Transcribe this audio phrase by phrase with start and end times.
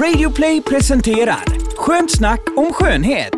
[0.00, 1.44] Radioplay presenterar
[1.76, 3.34] Skönt snack om skönhet.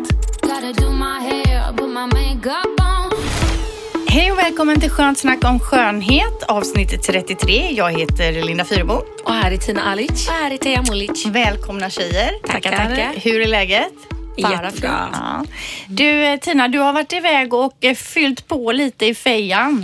[4.09, 7.71] Hej och välkommen till Skönt snack om skönhet, avsnitt 33.
[7.71, 9.01] Jag heter Linda Fyrebo.
[9.25, 10.27] Och här är Tina Alic.
[10.27, 11.25] Och här är Teija Mulic.
[11.25, 12.31] Välkomna tjejer.
[12.47, 13.13] Tackar, tackar.
[13.15, 13.93] Hur är läget?
[14.41, 15.09] Bara Jättebra.
[15.13, 15.45] Ja.
[15.87, 19.81] Du eh, Tina, du har varit iväg och eh, fyllt på lite i fejan.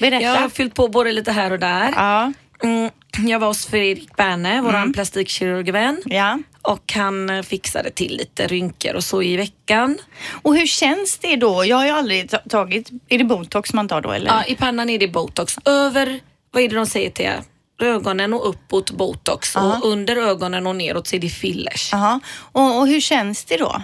[0.00, 0.24] Berätta.
[0.24, 1.92] Jag har fyllt på både lite här och där.
[1.96, 2.32] Ja.
[2.62, 6.02] Mm, jag var hos Fredrik Berne, våran plastikkirurgvän.
[6.04, 6.38] ja.
[6.62, 9.98] Och han eh, fixade till lite rynkor och så i veckan.
[10.42, 11.64] Och hur känns det då?
[11.64, 12.90] Jag har ju aldrig ta- tagit...
[13.08, 14.26] Är det botox man tar då eller?
[14.26, 15.56] Ja, I pannan är det botox.
[15.64, 16.20] Över,
[16.50, 17.40] vad är det de säger till er?
[17.82, 21.88] Ögonen och uppåt botox och under ögonen och neråt så är det fillers.
[21.92, 22.20] Jaha.
[22.52, 23.82] Och, och hur känns det då?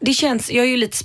[0.00, 0.96] Det känns, jag är ju lite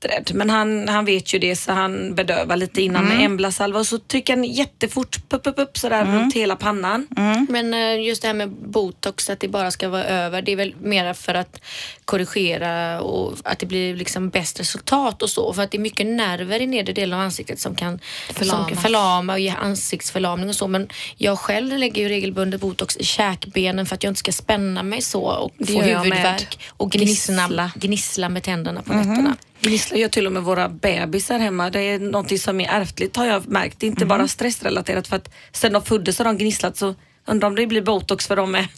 [0.00, 3.86] spruträdd men han, han vet ju det så han bedövar lite innan med Emblasalva och
[3.86, 7.06] så trycker han jättefort upp, upp, upp sådär runt hela pannan.
[7.48, 10.56] Men eh, just det här med botox, att det bara ska vara över, det är
[10.56, 11.60] väl mera för att
[12.04, 15.52] korrigera och att det blir liksom bäst resultat och så.
[15.52, 17.98] För att det är mycket nerver i nedre delen av ansiktet som kan
[18.32, 20.68] förlama, som kan förlama och ge ansiktsförlamning och så.
[20.68, 24.82] Men jag själv lägger ju regelbundet botox i käkbenen för att jag inte ska spänna
[24.82, 27.70] mig så och Det få huvudvärk och gnissla, Gnissla.
[27.74, 29.36] gnissla med tänderna på nätterna.
[29.60, 31.70] Gnisslar gör till och med våra bebisar hemma.
[31.70, 33.80] Det är någonting som är ärftligt har jag märkt.
[33.80, 36.94] Det är inte bara stressrelaterat för att sen de föddes har de gnisslat så
[37.26, 38.68] undrar om det blir botox för dem med.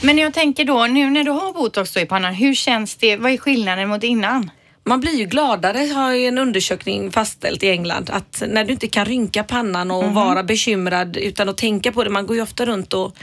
[0.00, 3.16] Men jag tänker då, nu när du har botox i pannan, hur känns det?
[3.16, 4.50] Vad är skillnaden mot innan?
[4.84, 8.88] Man blir ju gladare har ju en undersökning fastställt i England att när du inte
[8.88, 12.66] kan rynka pannan och vara bekymrad utan att tänka på det, man går ju ofta
[12.66, 13.16] runt och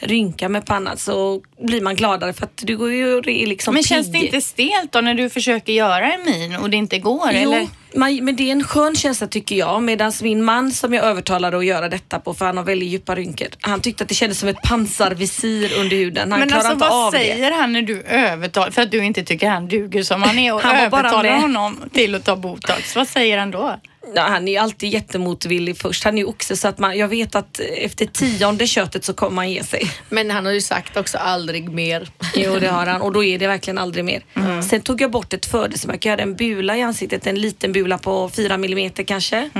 [0.00, 4.06] rynkar med pannan så blir man gladare för att du går ju liksom Men känns
[4.06, 4.24] det pigg.
[4.24, 7.30] inte stelt då när du försöker göra en min och det inte går?
[7.32, 7.68] Jo, Eller?
[7.94, 9.82] man, men det är en skön känsla tycker jag.
[9.82, 13.14] Medan min man som jag övertalade att göra detta på, för han har väldigt djupa
[13.14, 16.30] rynkor, han tyckte att det kändes som ett pansarvisir under huden.
[16.32, 17.18] Han Men klarar alltså inte vad av det.
[17.18, 20.54] säger han när du övertalar, för att du inte tycker han duger som han är
[20.54, 22.96] och Han övertalar honom till att ta botox?
[22.96, 23.80] Vad säger han då?
[24.14, 26.04] Ja, han är ju alltid jättemotvillig först.
[26.04, 29.36] Han är ju oxe så att man, jag vet att efter tionde köttet så kommer
[29.36, 29.90] han ge sig.
[30.08, 32.08] Men han har ju sagt också aldrig mer.
[32.34, 34.24] Jo det har han och då är det verkligen aldrig mer.
[34.62, 36.08] Sen tog jag bort ett födelsemärke.
[36.08, 39.50] Jag hade en bula i ansiktet, en liten bula på 4 millimeter kanske.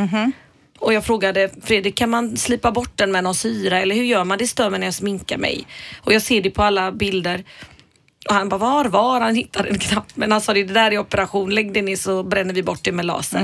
[0.78, 4.24] Och jag frågade Fredrik, kan man slipa bort den med någon syra eller hur gör
[4.24, 4.38] man?
[4.38, 5.66] Det stör mig när jag sminkar mig.
[6.00, 7.44] Och jag ser det på alla bilder.
[8.28, 9.20] Och han bara, var, var?
[9.20, 10.06] Han hittar en knapp.
[10.14, 12.92] Men han sa, det där är operation, lägg den ner så bränner vi bort det
[12.92, 13.38] med laser.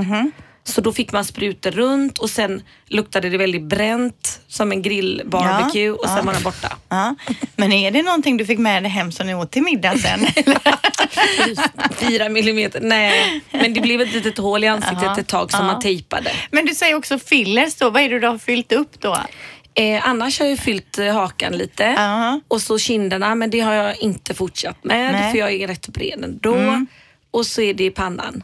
[0.64, 5.84] Så då fick man sprutor runt och sen luktade det väldigt bränt som en grillbarbecue
[5.86, 6.22] Ja, och sen ja.
[6.22, 6.76] var den borta.
[6.88, 7.14] Ja.
[7.56, 10.26] Men är det någonting du fick med dig hem som ni åt till middag sen?
[11.96, 13.42] Fyra millimeter, nej.
[13.50, 16.32] Men det blev ett litet hål i ansiktet Jaha, ett tag som man tejpade.
[16.50, 17.90] Men du säger också fillers då.
[17.90, 19.18] Vad är det du har fyllt upp då?
[19.74, 22.40] Eh, annars har jag fyllt eh, hakan lite Ja.
[22.48, 25.32] och så kinderna men det har jag inte fortsatt med Nej.
[25.32, 26.86] för jag är rätt bred ändå.
[27.30, 28.42] Och så är det i pannan.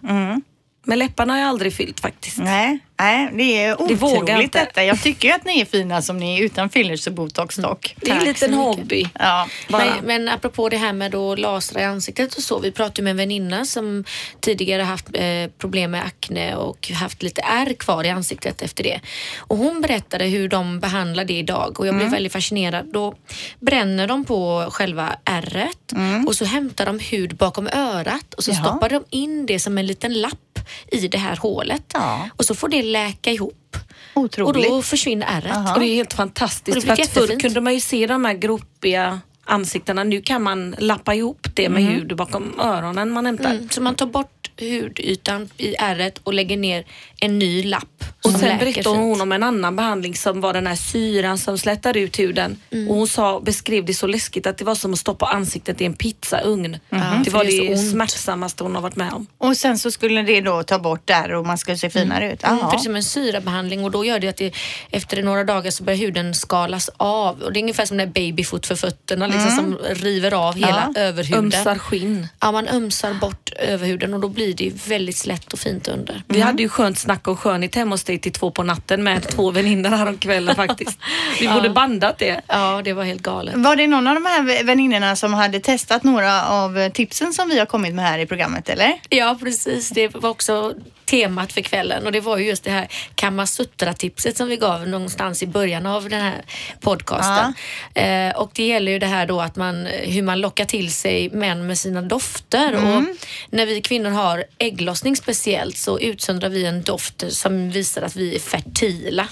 [0.88, 2.38] Men läpparna har jag aldrig fyllt faktiskt.
[2.38, 4.59] Nej, nej det är Det otroligt inte.
[4.59, 4.85] detta.
[4.85, 7.95] Jag tycker ju att ni är fina som ni är utan fillers och botox dock.
[8.01, 9.09] Det är en liten hobby.
[9.19, 9.49] Ja.
[9.69, 12.59] Men, men apropå det här med att lasra i ansiktet och så.
[12.59, 14.05] Vi pratade med en väninna som
[14.41, 15.25] tidigare haft eh,
[15.59, 19.01] problem med akne och haft lite ärr kvar i ansiktet efter det.
[19.39, 21.99] Och hon berättade hur de behandlar det idag och jag Mm.
[21.99, 22.87] blev väldigt fascinerad.
[22.93, 23.15] Då
[23.61, 25.93] bränner de på själva ärret
[26.27, 28.63] och så hämtar de hud bakom örat och så Mm.
[28.65, 28.73] Jaha.
[28.73, 30.59] stoppar de in det som en liten lapp
[30.93, 31.83] i det här hålet.
[31.95, 32.29] Ja.
[32.37, 33.76] Och så får det läka ihop.
[34.15, 34.56] Otroligt.
[34.56, 35.53] Och då försvinner ärret.
[35.53, 35.75] Aha.
[35.75, 36.84] Och det är helt fantastiskt.
[36.84, 40.04] För att förr kunde man ju se de här gropiga ansiktena.
[40.04, 43.50] Nu kan man lappa ihop det med hud bakom öronen man hämtar.
[43.50, 46.84] Mm, så man tar bort hudytan i ärret och lägger ner
[47.21, 48.04] en ny lapp.
[48.34, 51.97] Och sen berättade hon om en annan behandling som var den här syran som slätar
[51.97, 52.61] ut huden.
[52.71, 52.89] Mm.
[52.89, 55.84] Och hon sa, beskrev det så läskigt att det var som att stoppa ansiktet i
[55.84, 56.78] en pizzaugn.
[56.91, 59.27] Det för var det det, smärtsammaste hon har varit med om.
[59.38, 62.43] Och sen så skulle det då ta bort där och man skulle se finare ut.
[62.43, 62.71] Mm, Jaha.
[62.71, 64.55] för det är som en syrabehandling och då gör det att det,
[64.91, 67.41] efter några dagar så börjar huden skalas av.
[67.43, 71.44] Och det är ungefär som den babyfoot för fötterna liksom, som river av hela överhuden.
[71.44, 72.29] Ömsar skinn.
[72.41, 76.23] Ja, man ömsar bort överhuden och då blir det väldigt slätt och fint under.
[76.26, 79.29] Vi hade ju skönt snack om skönhet hemma hos dig till två på natten med
[79.29, 80.99] två väninnor häromkvällen faktiskt.
[81.41, 82.41] Vi borde bandat det.
[82.47, 83.55] Ja, det var helt galet.
[83.56, 87.59] Var det någon av de här väninnorna som hade testat några av tipsen som vi
[87.59, 88.93] har kommit med här i programmet eller?
[89.09, 89.91] Ja, precis.
[89.91, 90.75] Det var också
[91.10, 95.43] temat för kvällen och det var ju just det här Kamasutra-tipset som vi gav någonstans
[95.43, 96.43] i början av den här
[96.81, 97.55] podcasten.
[97.94, 101.31] Eh, och det gäller ju det här då att man, hur man lockar till sig
[101.31, 102.75] män med sina dofter.
[102.75, 103.05] Och
[103.50, 108.34] när vi kvinnor har ägglossning speciellt så utsöndrar vi en doft som visar att vi
[108.34, 109.28] är fertila.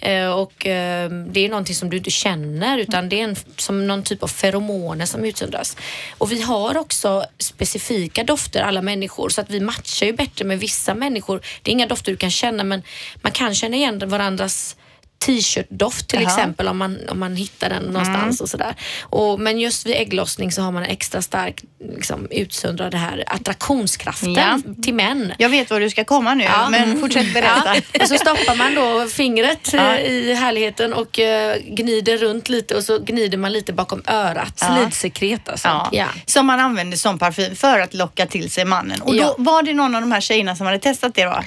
[0.00, 3.86] Eh, och eh, det är någonting som du inte känner utan det är en, som
[3.86, 5.76] någon typ av feromoner som utsöndras.
[6.18, 10.58] Och vi har också specifika dofter alla människor så att vi matchar ju bättre med
[10.58, 11.15] vissa människor.
[11.62, 12.82] Det är inga dofter du kan känna men
[13.22, 14.76] man kan känna igen varandras
[15.18, 16.30] t-shirt-doft till Jaha.
[16.32, 18.74] exempel om man, om man hittar den någonstans och sådär.
[19.02, 21.62] Och, men just vid ägglossning så har man en extra stark
[21.96, 24.58] liksom, utsöndrar det här attraktionskraften Ja.
[24.82, 25.32] till män.
[25.38, 26.68] Jag vet var du ska komma nu, Ja.
[26.70, 27.76] men fortsätt berätta.
[27.92, 28.02] Ja.
[28.02, 32.84] Och så stoppar man då fingret eh, i härligheten och eh, gnider runt lite och
[32.84, 34.58] så gnider man lite bakom örat.
[34.58, 35.90] Slidsekret alltså.
[36.26, 39.00] Som man använder som parfym för att locka till sig mannen.
[39.02, 41.40] Och då var det någon av de här tjejerna som hade testat det då?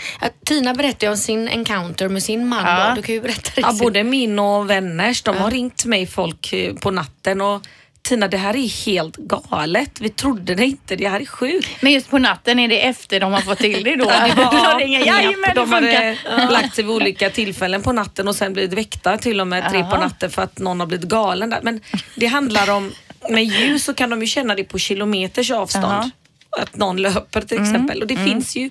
[0.46, 2.90] Tina berättade om sin encounter med sin man.
[2.90, 2.96] Då.
[2.96, 3.59] Du kan ju berätta.
[3.62, 5.22] Ja, både min och vänners.
[5.22, 7.68] De har ringt mig folk eh, på natten och
[8.02, 10.02] Tina det här är helt galet.
[10.02, 10.96] Vi trodde det inte.
[10.96, 11.70] Det här är sjukt.
[11.82, 14.06] Men just på natten, är det efter de har fått till det då?
[14.36, 16.18] De ringer, jajamän de hade
[16.50, 19.84] lagt sig vid olika tillfällen på natten och sen blivit väckta till och med tre
[19.84, 21.60] på natten för att någon har blivit galen där.
[21.62, 21.82] Men
[22.16, 22.92] det handlar om,
[23.30, 26.12] med ljus så kan de ju känna det på kilometers avstånd.
[26.60, 28.02] Att någon löper till exempel.
[28.02, 28.70] Och det finns ju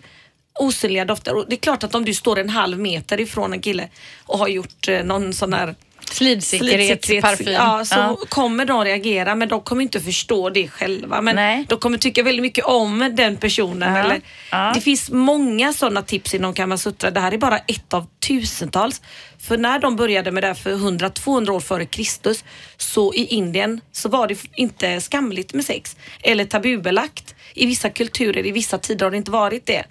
[0.58, 1.34] osynliga dofter.
[1.36, 3.88] Och det är klart att om du står en halv meter ifrån en kille
[4.26, 5.74] och har gjort eh, någon sån här
[6.10, 7.52] Slidsekret-parfym.
[7.52, 8.18] Ja, så Ja.
[8.28, 11.20] kommer de reagera men de kommer inte förstå det själva.
[11.20, 11.64] Men Nej.
[11.68, 13.94] de kommer tycka väldigt mycket om den personen.
[13.94, 14.04] Ja.
[14.04, 14.20] Eller,
[14.52, 14.72] Ja.
[14.74, 17.10] Det finns många sådana tips inom Kamasutra.
[17.10, 19.02] Det här är bara ett av tusentals.
[19.38, 22.44] För när de började med det här för 100-200 år före Kristus
[22.76, 27.34] så i Indien så var det inte skamligt med sex eller tabubelagt.
[27.54, 29.84] I vissa kulturer, i vissa tider har det inte varit det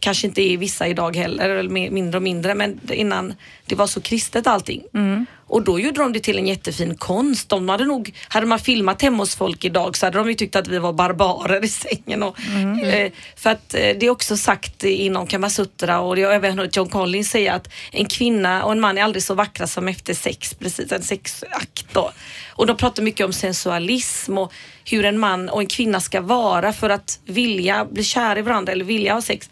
[0.00, 3.34] kanske inte i vissa idag heller, eller mindre och mindre, men innan
[3.66, 4.82] det var så kristet allting.
[5.50, 7.48] Och då gjorde de det till en jättefin konst.
[7.48, 10.56] De hade nog, hade man filmat hemma hos folk idag så hade de ju tyckt
[10.56, 12.22] att vi var barbarer i sängen.
[12.22, 12.38] Och,
[12.82, 16.76] eh, för att eh, det är också sagt inom Kamasutra och jag har även hört
[16.76, 20.14] John Collins säga att en kvinna och en man är aldrig så vackra som efter
[20.14, 22.12] sex, precis, en sexakt då.
[22.48, 24.52] Och de pratar mycket om sensualism och
[24.84, 28.72] hur en man och en kvinna ska vara för att vilja bli kär i varandra
[28.72, 29.50] eller vilja ha sex.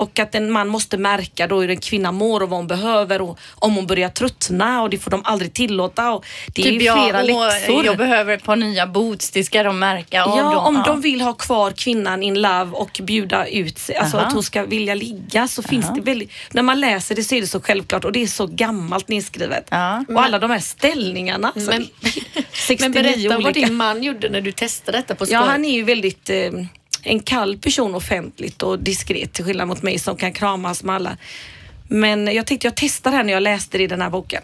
[0.00, 3.22] Och att en man måste märka då hur en kvinna mår och vad hon behöver
[3.22, 6.10] och om hon börjar tröttna och det får de aldrig tillåta.
[6.12, 6.24] Och
[6.54, 7.84] det är Typ ju flera jag, läxor.
[7.84, 10.56] jag behöver ett par nya boots, det ska de märka av Ja, dem.
[10.66, 10.82] om Ja.
[10.86, 14.26] de vill ha kvar kvinnan in love och bjuda ut sig, alltså Aha.
[14.26, 17.40] att hon ska vilja ligga så finns det väldigt, när man läser det så är
[17.40, 19.66] det så självklart och det är så gammalt nedskrivet.
[19.70, 20.04] Ja.
[20.08, 21.52] Och alla de här ställningarna.
[21.54, 21.86] alltså, Men-
[22.52, 23.66] 69 Men berätta vad olika.
[23.66, 25.34] din man gjorde när du testade detta på skoj.
[25.34, 26.36] Ja, han är ju väldigt eh,
[27.02, 31.16] en kall person offentligt och diskret till skillnad mot mig som kan kramas med alla.
[31.88, 34.42] Men jag tänkte jag testar här när jag läste det i den här boken.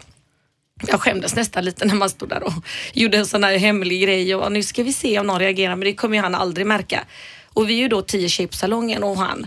[0.87, 2.53] Jag skämdes nästan lite när man stod där och
[2.93, 5.85] gjorde en sån här hemlig grej och nu ska vi se om någon reagerar men
[5.85, 7.05] det kommer ju han aldrig märka.
[7.53, 9.47] Och vi är ju då tio tjejer på salongen och han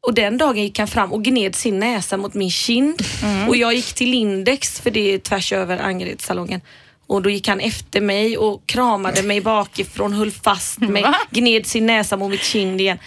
[0.00, 3.02] och den dagen gick han fram och gned sin näsa mot min kind
[3.48, 6.60] och jag gick till Lindex för det är tvärs över Angeredssalongen.
[7.08, 11.86] Och då gick han efter mig och kramade mig bakifrån, höll fast mig, gned sin
[11.86, 12.98] näsa mot mitt kind igen.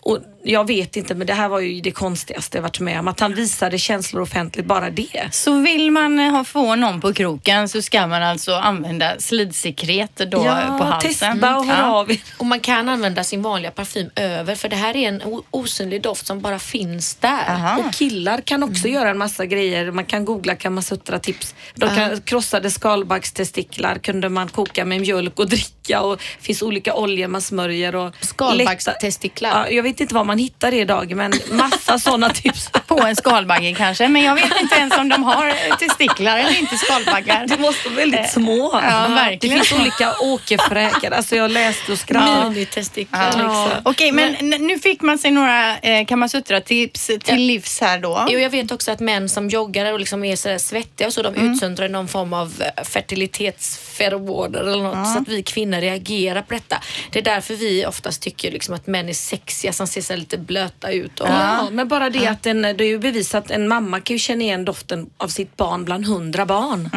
[0.00, 3.08] Och jag vet inte men det här var ju det konstigaste jag varit med om.
[3.08, 5.28] Att han visade känslor offentligt, bara det.
[5.32, 10.16] Så vill man eh, ha få någon på kroken så ska man alltså använda slidsekret
[10.16, 10.42] då
[10.78, 11.00] på halsen.
[11.10, 11.92] testa och hör Ja.
[11.92, 12.10] av.
[12.38, 16.26] Och man kan använda sin vanliga parfym över för det här är en osynlig doft
[16.26, 17.44] som bara finns där.
[17.48, 17.78] Aha.
[17.78, 19.90] Och killar kan också göra en massa grejer.
[19.90, 21.54] Man kan googla Kamasutra tips.
[21.74, 26.94] De kan, Krossade skalbagstestiklar kunde man koka med mjölk och dricka och det finns olika
[26.94, 27.94] oljor man smörjer.
[27.96, 29.50] Och Skalbagstestiklar.
[29.50, 32.70] Ja, jag vet inte var man hittar det idag men massa sådana tips.
[32.86, 36.76] På en skalbagge kanske, men jag vet inte ens om de har testiklar eller inte
[36.76, 37.46] skalbaggar.
[37.46, 38.80] Det måste vara väldigt små.
[38.82, 39.56] Ja, Det verkligen.
[39.58, 41.10] finns olika åkerfräkar.
[41.10, 42.50] Alltså jag läste och skrattade.
[42.50, 43.28] Minitestiklar Ja.
[43.28, 43.70] liksom.
[43.84, 47.34] Okej, men n- nu fick man sig några eh, Kamasutra-tips till Ja.
[47.34, 48.26] livs här då.
[48.30, 51.22] Jo, jag vet också att män som joggar och liksom är så svettiga och så,
[51.22, 56.54] de utsöndrar någon form av eh, fertilitetsferomoner eller något så att vi kvinnor reagerar på
[56.54, 56.80] detta.
[57.12, 60.38] Det är därför vi oftast tycker liksom att män är sexiga som ser här lite
[60.38, 61.20] blöta ut.
[61.20, 64.14] Och, Ja, men bara det att en, det är ju bevisat att en mamma kan
[64.14, 66.90] ju känna igen doften av sitt barn bland hundra barn.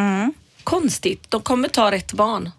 [0.63, 2.49] Konstigt, de kommer ta rätt barn.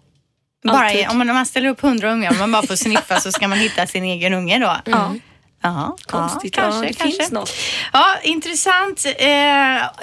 [0.63, 1.07] Bara, Alltid.
[1.09, 3.87] om man, ställer upp hundra ungar och man bara får sniffa så ska man hitta
[3.87, 4.75] sin egen unge då.
[4.85, 5.15] Ja.
[5.63, 6.57] Ja, Konstigt.
[6.57, 7.17] Ja, Ja, kanske, det kanske.
[7.17, 7.51] finns något.
[7.93, 9.05] Ja, intressant.
[9.17, 9.29] Eh,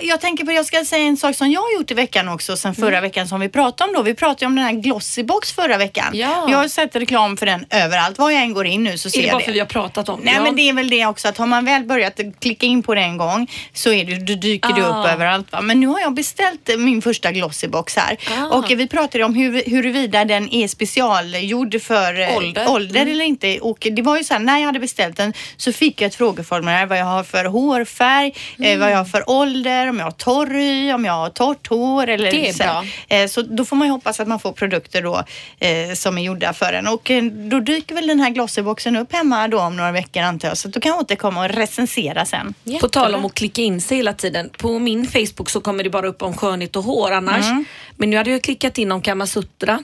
[0.01, 2.57] jag tänker på, jag ska säga en sak som jag har gjort i veckan också
[2.57, 3.03] sen förra Mm.
[3.03, 4.03] veckan som vi pratade om då.
[4.03, 6.11] Vi pratade om den här Glossybox förra veckan.
[6.13, 6.47] Ja.
[6.51, 8.19] Jag har sett reklam för den överallt.
[8.19, 9.45] Var jag än går in nu så ser Är det jag bara det.
[9.45, 10.43] för vi har pratat om Nej ja.
[10.43, 13.01] men det är väl det också att har man väl börjat klicka in på det
[13.01, 15.01] en gång så är det, då dyker det Ah.
[15.05, 15.53] upp överallt.
[15.53, 15.61] Va?
[15.61, 18.57] Men nu har jag beställt min första Glossybox här Ah.
[18.59, 22.69] och vi pratade om hur, huruvida den är specialgjord för eh, Ålder.
[22.71, 23.59] ålder eller inte.
[23.61, 26.15] Och det var ju så här, när jag hade beställt den så fick jag ett
[26.15, 30.11] frågeformulär vad jag har för hårfärg, eh, vad jag har för ålder, om jag har
[30.11, 32.09] torr hy, om jag har torrt hår.
[32.09, 32.85] Eller Det är så, bra.
[33.09, 35.25] Eh, så då får man ju hoppas att man får produkter då
[35.59, 36.89] eh, som är gjorda för en.
[36.89, 37.11] Och
[37.51, 40.59] då dyker väl den här Glossyboxen upp hemma då om några veckor antar jag.
[40.59, 42.55] Så då kan jag återkomma och recensera sen.
[42.81, 44.51] På tal om att klicka in sig hela tiden.
[44.59, 47.45] På min Facebook så kommer det bara upp om skönhet och hår annars.
[47.47, 47.65] Mm.
[47.97, 49.79] Men nu hade jag klickat in om Kamasutra.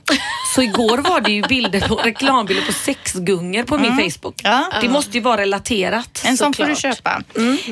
[0.55, 4.45] Så igår var det ju bilder på, reklambilder på sexgungor på min Facebook.
[4.45, 4.63] Mm.
[4.73, 4.81] Ja.
[4.81, 6.23] Det måste ju vara relaterat.
[6.25, 7.23] En sån får du köpa.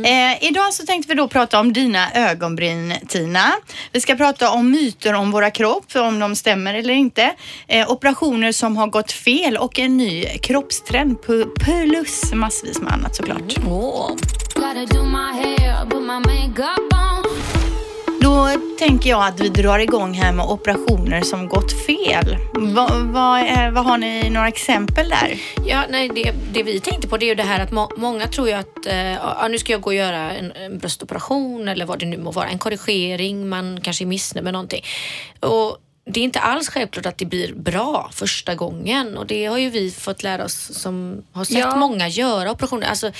[0.05, 3.53] Eh, idag så tänkte vi då prata om dina ögonbryn Tina.
[3.93, 7.35] Vi ska prata om myter om våra kropp, om de stämmer eller inte.
[7.69, 11.19] Eh, operationer som har gått fel och en ny kroppstrend
[11.61, 13.55] plus massvis med annat såklart.
[13.69, 14.11] Åh.
[16.55, 17.12] Gotta
[18.23, 18.49] Då
[18.79, 22.37] tänker jag att vi drar igång här med operationer som gått fel.
[22.55, 25.39] Vad vad är- vad har ni några exempel där?
[25.67, 28.27] Ja, nej, det, det vi tänkte på det är ju det här att må, många
[28.27, 31.87] tror ju att eh, ja, nu ska jag gå och göra en, en bröstoperation eller
[31.87, 34.85] vad det nu må vara, en korrigering, man kanske är missnöjd med någonting.
[35.41, 39.59] Och det är inte alls självklart att det blir bra första gången och det har
[39.59, 41.77] ju vi fått lära oss som har sett Ja.
[41.77, 42.87] många göra operationer.
[42.89, 43.13] Alltså,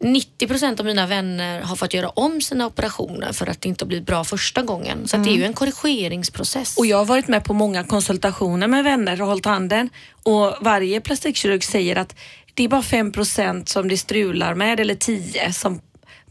[0.00, 3.86] 90 procent av mina vänner har fått göra om sina operationer för att det inte
[3.86, 5.08] blir bra första gången.
[5.08, 6.78] Så att det är ju en korrigeringsprocess.
[6.78, 9.90] Och jag har varit med på många konsultationer med vänner och hållit handen
[10.22, 12.16] och varje plastikkirurg säger att
[12.54, 15.80] det är bara 5% som det strular med eller 10 som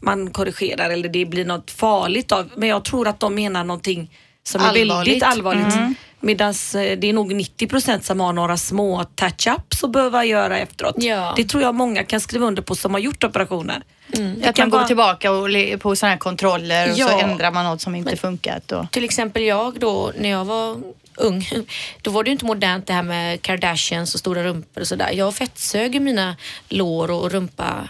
[0.02, 2.50] man korrigerar eller det blir något farligt av.
[2.56, 4.10] Men jag tror att de menar någonting
[4.42, 4.92] som är Allvarligt.
[4.92, 5.98] väldigt allvarligt.
[6.20, 10.94] Medan det är nog 90 som har några små touch-ups att behöva göra efteråt.
[10.98, 11.32] Ja.
[11.36, 13.82] Det tror jag många kan skriva under på som har gjort operationer.
[14.06, 15.48] Det Att man går vara- tillbaka och
[15.80, 18.72] på sådana här kontroller och så ändrar man något som inte funkat.
[18.72, 18.90] Och...
[18.90, 20.80] till exempel jag då när jag var
[21.14, 21.48] ung,
[22.02, 25.10] då var det ju inte modernt det här med Kardashians och stora rumpor och sådär.
[25.12, 26.36] Jag fettsög ju mina
[26.68, 27.88] lår och rumpa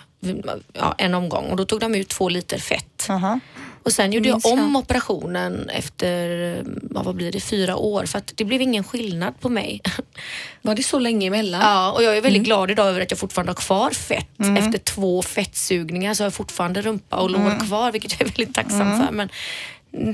[0.72, 3.06] ja, en omgång och då tog de ut två liter fett.
[3.10, 3.40] Aha.
[3.82, 8.44] Och sen gjorde jag om operationen efter, vad blir det, fyra år för att det
[8.44, 9.80] blev ingen skillnad på mig.
[10.62, 11.60] Var det så länge emellan?
[11.60, 14.28] Ja, och jag är väldigt glad idag över att jag fortfarande har kvar fett.
[14.58, 18.54] Efter två fettsugningar så har jag fortfarande rumpa och lår kvar, vilket jag är väldigt
[18.54, 19.12] tacksam för.
[19.12, 19.28] Men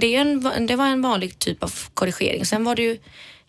[0.00, 2.46] det, är en, det var en vanlig typ av korrigering.
[2.46, 2.98] Sen var det ju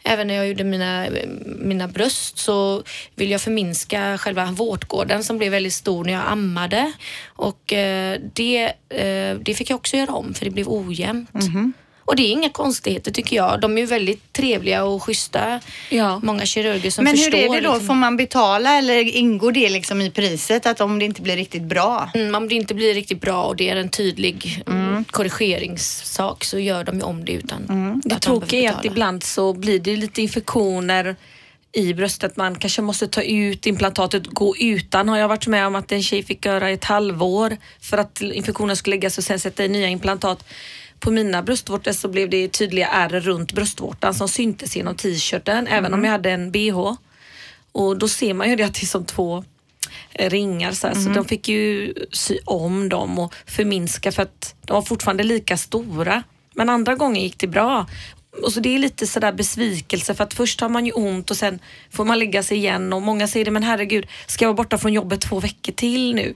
[0.04, 1.08] Även när jag gjorde mina,
[1.46, 2.84] mina bröst så
[3.16, 6.92] ville jag förminska själva vårtgården som blev väldigt stor när jag ammade.
[7.28, 11.34] Och eh, det, eh, det fick jag också göra om för det blev ojämnt.
[11.34, 11.74] Mhm.
[12.08, 13.62] Och det är inga konstigheter tycker jag.
[13.62, 15.60] De är ju väldigt trevliga och schyssta.
[15.90, 16.20] Ja.
[16.24, 17.38] Många kirurger som Men hur förstår.
[17.38, 17.74] är det då?
[17.74, 17.88] liksom.
[17.88, 21.64] Får man betala eller ingår det liksom i priset att om det inte blir riktigt
[21.64, 22.10] bra?
[22.14, 25.04] Mm, om det inte blir riktigt bra och det är en tydlig mm.
[25.04, 28.02] korrigeringssak så gör de ju om det utan Mm.
[28.06, 31.16] Det tråkiga är att ibland så blir det lite infektioner
[31.72, 32.38] i bröstet.
[32.38, 35.10] Man kanske måste ta ut implantatet, gå utan.
[35.10, 38.76] Har jag varit med om att en tjej fick göra ett halvår för att infektionen
[38.76, 40.44] skulle läggas och sen sätta i nya implantat.
[41.00, 45.94] På mina bröstvårtor så blev det tydliga ärr runt bröstvårtan som syntes genom t-shirten även
[45.94, 46.94] om jag hade en bh.
[47.72, 49.44] Och då ser man ju det att det är som två
[50.14, 50.96] eh, ringar så, här.
[50.96, 55.58] så de fick ju sy om dem och förminska för att de var fortfarande lika
[55.58, 56.24] stora.
[56.54, 57.86] Men andra gånger gick det bra.
[58.44, 61.38] Och så det är lite sådär besvikelse för att först har man ju ont och
[61.38, 61.60] sen
[61.92, 64.78] får man lägga sig igen och många säger det men herregud, ska jag vara borta
[64.78, 66.34] från jobbet två veckor till nu?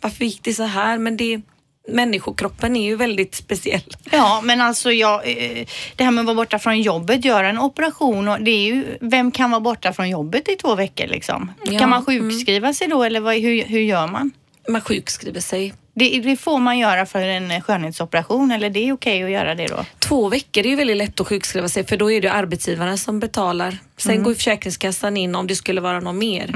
[0.00, 0.98] Varför gick det så här?
[0.98, 1.42] Men det,
[1.88, 3.96] människokroppen är ju väldigt speciell.
[4.10, 7.58] Ja, men alltså jag, eh, det här med att vara borta från jobbet, göra en
[7.58, 11.52] operation och det är ju, vem kan vara borta från jobbet i två veckor liksom?
[11.64, 14.30] Ja, Kan man sjukskriva sig då eller vad, hur, hur gör man?
[14.68, 15.74] Man sjukskriver sig.
[15.94, 19.66] Det, det får man göra för en skönhetsoperation eller det är okej att göra det
[19.66, 19.84] då?
[19.98, 23.20] Två veckor är ju väldigt lätt att sjukskriva sig för då är det arbetsgivaren som
[23.20, 23.78] betalar.
[23.96, 26.50] Sen går ju Försäkringskassan in om det skulle vara något mer.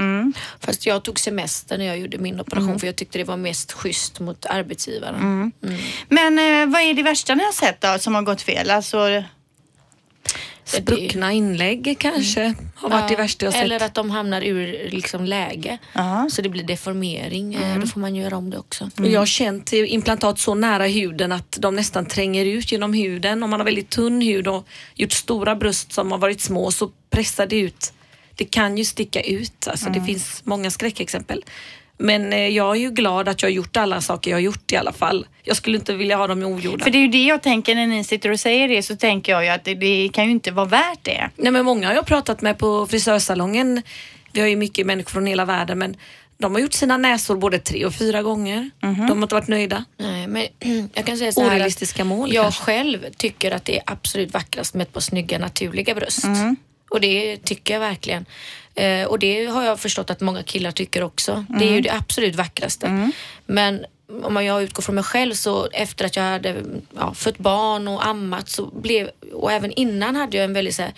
[0.59, 3.71] Fast jag tog semester när jag gjorde min operation för jag tyckte det var mest
[3.71, 5.51] schysst mot arbetsgivaren.
[6.07, 8.69] Men eh, vad är det värsta ni har sett då som har gått fel?
[8.69, 9.23] Alltså,
[10.69, 13.63] Spruckna inlägg kanske har varit det värsta jag sett.
[13.63, 16.27] Eller att de hamnar ur liksom, läge Ja.
[16.31, 17.53] så det blir deformering.
[17.55, 18.89] Eh, Då får man göra om det också.
[18.99, 23.43] Och Jag har känt implantat så nära huden att de nästan tränger ut genom huden.
[23.43, 26.91] Om man har väldigt tunn hud och gjort stora bröst som har varit små så
[27.09, 27.93] pressar det ut.
[28.35, 29.67] Det kan ju sticka ut.
[29.67, 31.43] Alltså Det finns många skräckexempel.
[31.99, 34.71] Men eh, jag är ju glad att jag har gjort alla saker jag har gjort
[34.71, 35.27] i alla fall.
[35.43, 36.83] Jag skulle inte vilja ha dem ogjorda.
[36.83, 39.31] För det är ju det jag tänker när ni sitter och säger det så tänker
[39.31, 41.29] jag ju att det, det kan ju inte vara värt det.
[41.35, 43.81] Nej men många har jag pratat med på frisörsalongen.
[44.31, 45.95] Vi har ju mycket människor från hela världen men
[46.37, 48.69] de har gjort sina näsor både tre och fyra gånger.
[48.79, 49.85] De har inte varit nöjda.
[49.97, 50.47] Nej, men
[50.93, 52.63] jag kan säga så här Orealistiska mål Jag kanske.
[52.63, 56.25] själv tycker att det är absolut vackrast med ett par snygga naturliga bröst.
[56.89, 58.25] Och det tycker jag verkligen.
[58.75, 61.45] Eh, och det har jag förstått att många killar tycker också.
[61.49, 63.11] Det är ju det absolut vackraste.
[63.45, 63.85] Men
[64.23, 66.63] om jag utgår från mig själv så efter att jag hade
[66.95, 70.81] ja, fött barn och ammat så blev, och även innan hade jag en väldigt så
[70.81, 70.93] här,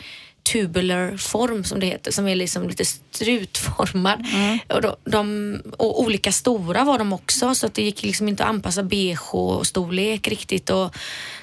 [0.53, 4.25] tubular form som det heter, som är liksom lite strutformad.
[4.69, 8.43] Och, de, de, och olika stora var de också så att det gick liksom inte
[8.43, 10.69] att anpassa bh-storlek riktigt.
[10.69, 10.95] Och,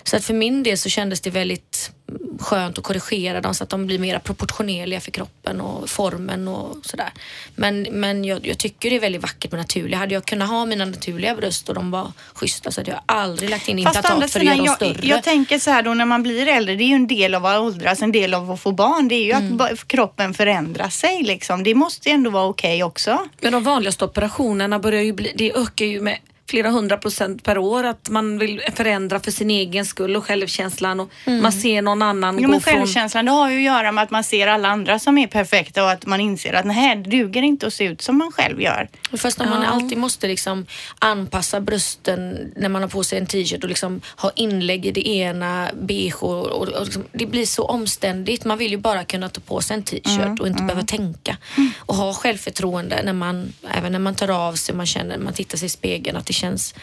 [0.02, 1.92] så att för min del så kändes det väldigt
[2.40, 6.76] skönt att korrigera dem så att de blir mer proportionerliga för kroppen och formen och
[6.82, 7.12] sådär.
[7.54, 9.98] Men, men jag, jag tycker det är väldigt vackert med naturliga.
[9.98, 13.50] Hade jag kunnat ha mina naturliga bröst och de var schyssta så hade jag aldrig
[13.50, 15.06] lagt in implantat för att göra dem jag, större.
[15.06, 17.46] jag tänker så här då när man blir äldre, det är ju en del av
[17.46, 19.08] att åldras, en del av att få barn.
[19.08, 19.60] Det är ju Mm.
[19.60, 21.62] att kroppen förändrar sig liksom.
[21.62, 23.18] Det måste ju ändå vara okej också.
[23.40, 27.58] Men de vanligaste operationerna börjar ju bli, det ökar ju med flera hundra procent per
[27.58, 32.02] år att man vill förändra för sin egen skull och självkänslan och man ser någon
[32.02, 32.74] annan Jo, gå men från...
[32.74, 35.84] självkänslan det har ju att göra med att man ser alla andra som är perfekta
[35.84, 38.60] och att man inser att nej, det duger inte att se ut som man själv
[38.60, 38.88] gör.
[39.16, 39.68] Fast om man Ja.
[39.68, 40.66] alltid måste liksom
[40.98, 45.08] anpassa brösten när man har på sig en t-shirt och liksom ha inlägg i det
[45.08, 48.44] ena, bh och, och, och liksom, det blir så omständigt.
[48.44, 51.36] Man vill ju bara kunna ta på sig en t-shirt och inte behöva tänka.
[51.78, 55.32] Och ha självförtroende när man, även när man tar av sig och man känner, man
[55.32, 56.74] tittar sig i spegeln att det känns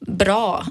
[0.00, 0.66] bra.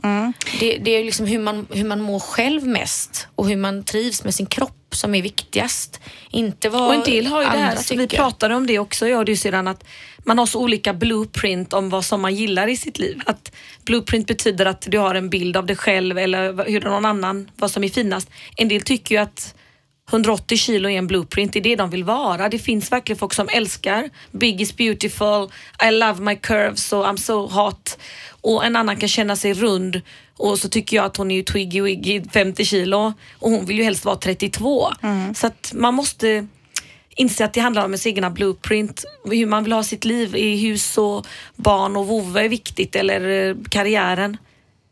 [0.60, 4.24] Det, det är liksom hur man, hur man mår själv mest och hur man trivs
[4.24, 6.00] med sin kropp som är viktigast.
[6.32, 8.80] Inte vad Och en del har ju det här, andra så vi pratade om det
[8.80, 9.84] också, jag och du sedan, att
[10.18, 13.22] man har så olika blueprint om vad som man gillar i sitt liv.
[13.26, 13.52] Att
[13.86, 17.72] blueprint betyder att du har en bild av dig själv eller hur någon annan, vad
[17.72, 18.30] som är finast.
[18.56, 19.56] En del tycker ju att
[20.10, 22.50] 180 kilo är en blueprint, det är det de vill vara.
[22.50, 25.52] Det finns verkligen folk som älskar Big is beautiful,
[25.88, 27.98] I love my curves och I'm so hot.
[28.42, 30.02] Och en annan kan känna sig rund
[30.38, 33.78] och så tycker jag att hon är ju twiggy wiggy 50 kilo och hon vill
[33.78, 34.88] ju helst vara 32.
[35.36, 36.48] Så att man måste
[37.16, 39.04] inse att det handlar om ens egna blueprint.
[39.24, 43.50] Hur man vill ha sitt liv i hus och barn och vovve är viktigt eller
[43.50, 44.38] eh, karriären.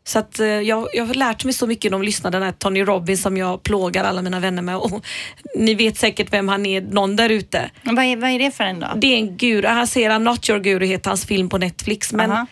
[0.06, 2.52] Så att eh, jag, jag har lärt mig så mycket när de lyssnar den här
[2.52, 4.76] Tony Robbins som jag plågar alla mina vänner med.
[4.76, 5.06] Och
[5.56, 7.70] ni vet säkert vem han är, någon där ute.
[7.82, 8.86] Vad är, vad är det för en då?
[8.96, 12.12] Det är en guru, han I'm not your guru heter hans film på Netflix.
[12.12, 12.46] Men Aha.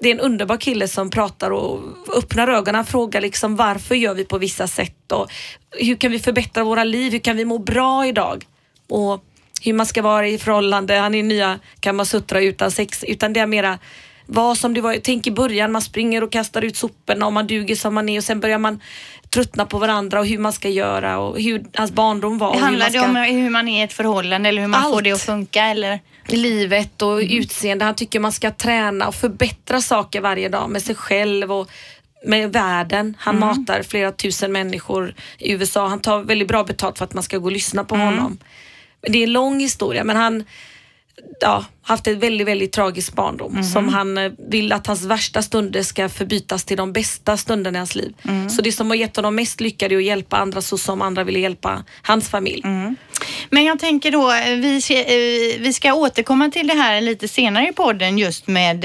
[0.00, 1.80] det är en underbar kille som pratar och
[2.16, 2.74] öppnar ögonen.
[2.74, 5.30] Han frågar liksom varför gör vi på vissa sätt och
[5.70, 7.12] hur kan vi förbättra våra liv?
[7.12, 8.44] Hur kan vi må bra idag?
[8.88, 9.24] Och
[9.62, 10.94] hur man ska vara i förhållande.
[10.94, 13.04] Han är nya Kamasutra utan sex.
[13.04, 13.78] Utan det är mera
[14.30, 14.96] vad som det var.
[15.02, 18.18] Tänk i början, man springer och kastar ut soporna och man duger som man är
[18.18, 18.80] och sen börjar man
[19.30, 22.52] tröttna på varandra och hur man ska göra och hur hans barndom var.
[22.52, 23.08] Det handlar man det ska...
[23.08, 25.04] om hur man är i ett förhållande eller hur man får Allt.
[25.04, 26.00] det att funka eller?
[26.30, 27.38] livet och Mm.
[27.38, 27.84] utseende.
[27.84, 31.68] Han tycker man ska träna och förbättra saker varje dag med sig själv och
[32.26, 33.16] med världen.
[33.18, 33.48] Han Mm.
[33.48, 35.86] matar flera tusen människor i USA.
[35.86, 38.06] Han tar väldigt bra betalt för att man ska gå och lyssna på Mm.
[38.06, 38.38] honom.
[39.00, 40.44] Det är en lång historia men han
[41.40, 43.62] ja, haft ett väldigt, väldigt tragisk barndom Mhm.
[43.64, 47.80] som han eh, vill att hans värsta stunder ska förbytas till de bästa stunderna i
[47.80, 48.14] hans liv.
[48.24, 48.50] Mm.
[48.50, 51.24] Så det som har gett honom mest lycka är att hjälpa andra så som andra
[51.24, 52.62] ville hjälpa hans familj.
[52.64, 52.96] Mm.
[53.50, 57.28] Men jag tänker då, eh, vi ska, eh, vi ska återkomma till det här lite
[57.28, 58.84] senare i podden just med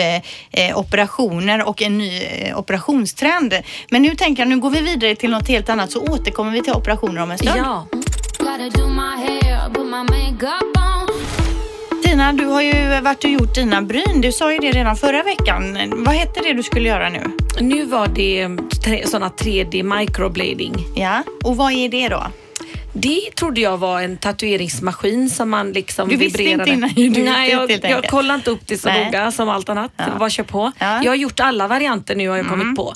[0.52, 3.54] eh, operationer och en ny eh, operationstrend.
[3.91, 6.62] Men nu tänker jag, nu går vi vidare till något helt annat så återkommer vi
[6.63, 7.58] till operationer om en stund.
[7.58, 7.88] Ja.
[12.13, 14.21] Tina, du har ju varit och gjort dina bryn.
[14.21, 15.93] Du sa ju det redan förra veckan.
[16.06, 17.23] Vad hette det du skulle göra nu?
[17.62, 18.49] Nu var det
[18.84, 20.73] tre, såna 3D microblading.
[20.95, 22.23] Ja, och vad är det då?
[22.93, 26.71] Det trodde jag var en tatueringsmaskin som man liksom Du visste vibrerade.
[26.71, 28.10] inte innan du Nej, jag, jag enkelt.
[28.10, 29.06] kollade inte upp det så Nej.
[29.06, 29.91] noga som allt annat.
[29.97, 30.06] Ja.
[30.19, 30.71] Bara kör på.
[30.80, 30.86] Ja.
[30.86, 31.04] Mm.
[31.04, 32.93] Jag har gjort alla varianter nu har jag kommit på.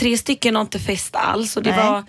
[0.00, 1.86] Tre stycken har inte fäst alls och det Nej.
[1.86, 2.04] var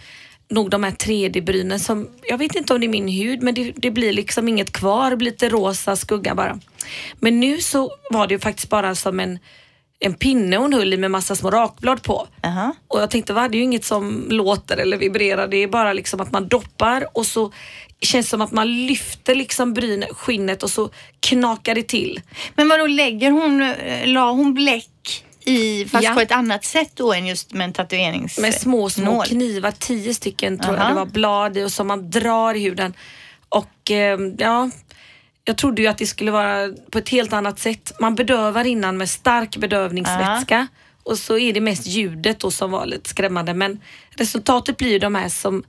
[0.50, 3.72] nog de här 3D-brynen som, jag vet inte om det är min hud men det,
[3.76, 6.60] det blir liksom inget kvar, det blir lite rosa skugga bara.
[7.20, 9.40] Men nu så var det ju faktiskt bara som en,
[10.00, 12.28] en pinne hon höll i med massa små rakblad på.
[12.42, 12.74] Jaha.
[12.88, 15.48] Och jag tänkte, va, det är ju inget som låter eller vibrerar.
[15.48, 17.52] Det är bara liksom att man doppar och så
[18.02, 22.22] känns det som att man lyfter liksom bryn, skinnet och så knakar det till.
[22.56, 24.90] Men vad då lägger hon, eh, la hon bläck
[25.48, 26.14] i, fast Ja.
[26.14, 28.40] på ett annat sätt då än just med en tatuerings...
[28.40, 29.26] Med små, små nål?
[29.26, 30.84] knivar, tio stycken tror Aha.
[30.84, 32.94] jag det var, blad i och som man drar i huden.
[33.50, 34.70] Och eh, ja,
[35.44, 37.92] jag trodde ju att det skulle vara på ett helt annat sätt.
[38.00, 40.68] Man bedövar innan med stark bedövningsvätska
[41.04, 43.54] och så är det mest ljudet då som var lite skrämmande.
[43.54, 45.64] Men resultatet blir ju de här som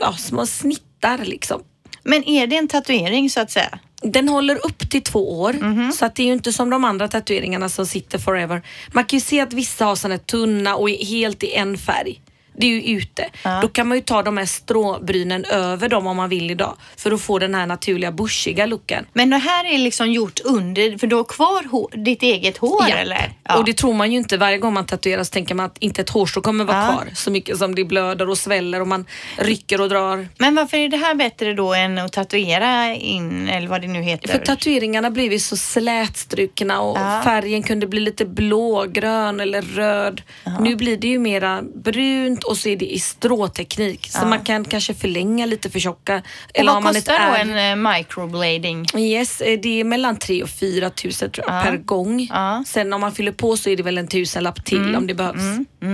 [0.00, 1.62] ja, små snittar liksom.
[2.02, 3.78] Men är det en tatuering så att säga?
[4.02, 5.92] Den håller upp till två år Mhm.
[5.92, 8.62] så att det är ju inte som de andra tatueringarna som sitter forever.
[8.92, 12.20] Man kan ju se att vissa har sådana tunna och är helt i en färg.
[12.56, 13.28] Det är ju ute.
[13.62, 17.12] Då kan man ju ta de här stråbrynen över dem om man vill idag för
[17.12, 19.06] att få den här naturliga bushiga looken.
[19.12, 22.86] Men det här är liksom gjort under, för du har kvar hår, ditt eget hår
[22.88, 22.96] Ja.
[22.96, 23.32] eller?
[23.58, 24.36] Och det tror man ju inte.
[24.36, 26.86] Varje gång man tatuerar så tänker man att inte ett hårstrå kommer vara Ja.
[26.92, 29.04] kvar så mycket som det blöder och sväller och man
[29.38, 30.28] rycker och drar.
[30.38, 34.02] Men varför är det här bättre då än att tatuera in eller vad det nu
[34.02, 34.28] heter?
[34.28, 37.20] För tatueringarna blev ju så slätstrukna och Ja.
[37.24, 40.22] färgen kunde bli lite blågrön eller röd.
[40.60, 44.64] Nu blir det ju mera brunt och så är det i stråteknik så man kan
[44.64, 46.16] kanske förlänga lite för tjocka.
[46.16, 46.22] och
[46.54, 48.86] Eller vad kostar då en eh, microblading?
[48.96, 51.62] Yes, eh, det är mellan 3 och 4 tusen tror jag, Ja.
[51.62, 52.26] per gång.
[52.30, 52.64] Ja.
[52.66, 55.34] Sen om man fyller på så är det väl en tusenlapp till om det behövs.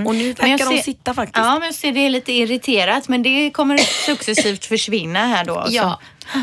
[0.07, 1.37] Och nu Men jag verkar de ser- sitta faktiskt.
[1.47, 5.67] Ja, men jag ser det är lite irriterat men det kommer successivt försvinna här då.
[5.71, 5.83] Ja.
[5.83, 6.01] Så.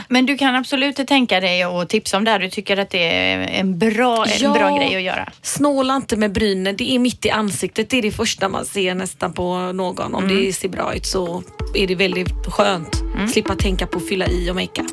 [0.10, 2.40] Men du kan absolut tänka dig och tipsa om det här.
[2.40, 4.54] Du tycker att det är en bra, en Ja.
[4.54, 5.30] bra grej att göra.
[5.42, 7.90] Snåla inte med brynen, det är mitt i ansiktet.
[7.90, 10.16] Det är det första man ser nästan på någon.
[10.16, 10.46] Om Mm.
[10.46, 11.44] det ser bra ut så
[11.76, 13.02] är det väldigt skönt.
[13.34, 14.88] Slippa tänka på att fylla i och makeup.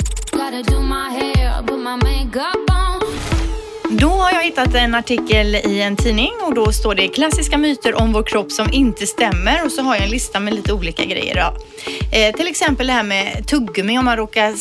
[4.01, 7.95] Då har jag hittat en artikel i en tidning och då står det klassiska myter
[7.95, 11.05] om vår kropp som inte stämmer och så har jag en lista med lite olika
[11.05, 11.35] grejer.
[11.35, 11.57] Då.
[12.17, 14.55] Eh, till exempel det här med tuggummi, om man råkar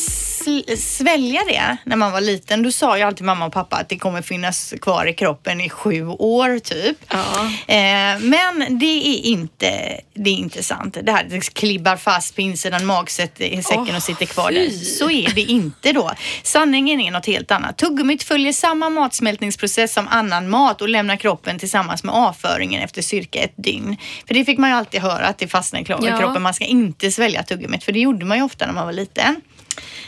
[0.76, 2.62] svälja det när man var liten.
[2.62, 5.68] Då sa ju alltid mamma och pappa att det kommer finnas kvar i kroppen i
[5.68, 6.96] sju år typ.
[7.08, 7.50] Ja.
[7.74, 10.96] Eh, men det är, inte, det är inte sant.
[11.02, 14.54] Det här det klibbar fast på insidan magsäcken i säcken Åh, och sitter kvar fy.
[14.54, 14.70] där.
[14.70, 16.10] Så är det inte då.
[16.42, 17.78] Sanningen är något helt annat.
[17.78, 18.90] Tuggummit följer samma
[19.30, 23.96] matsmältningsprocess som annan mat och lämnar kroppen tillsammans med avföringen efter cirka ett dygn.
[24.26, 26.18] För det fick man ju alltid höra att det fastnar i Ja.
[26.18, 26.42] kroppen.
[26.42, 29.40] Man ska inte svälja tuggummit för det gjorde man ju ofta när man var liten.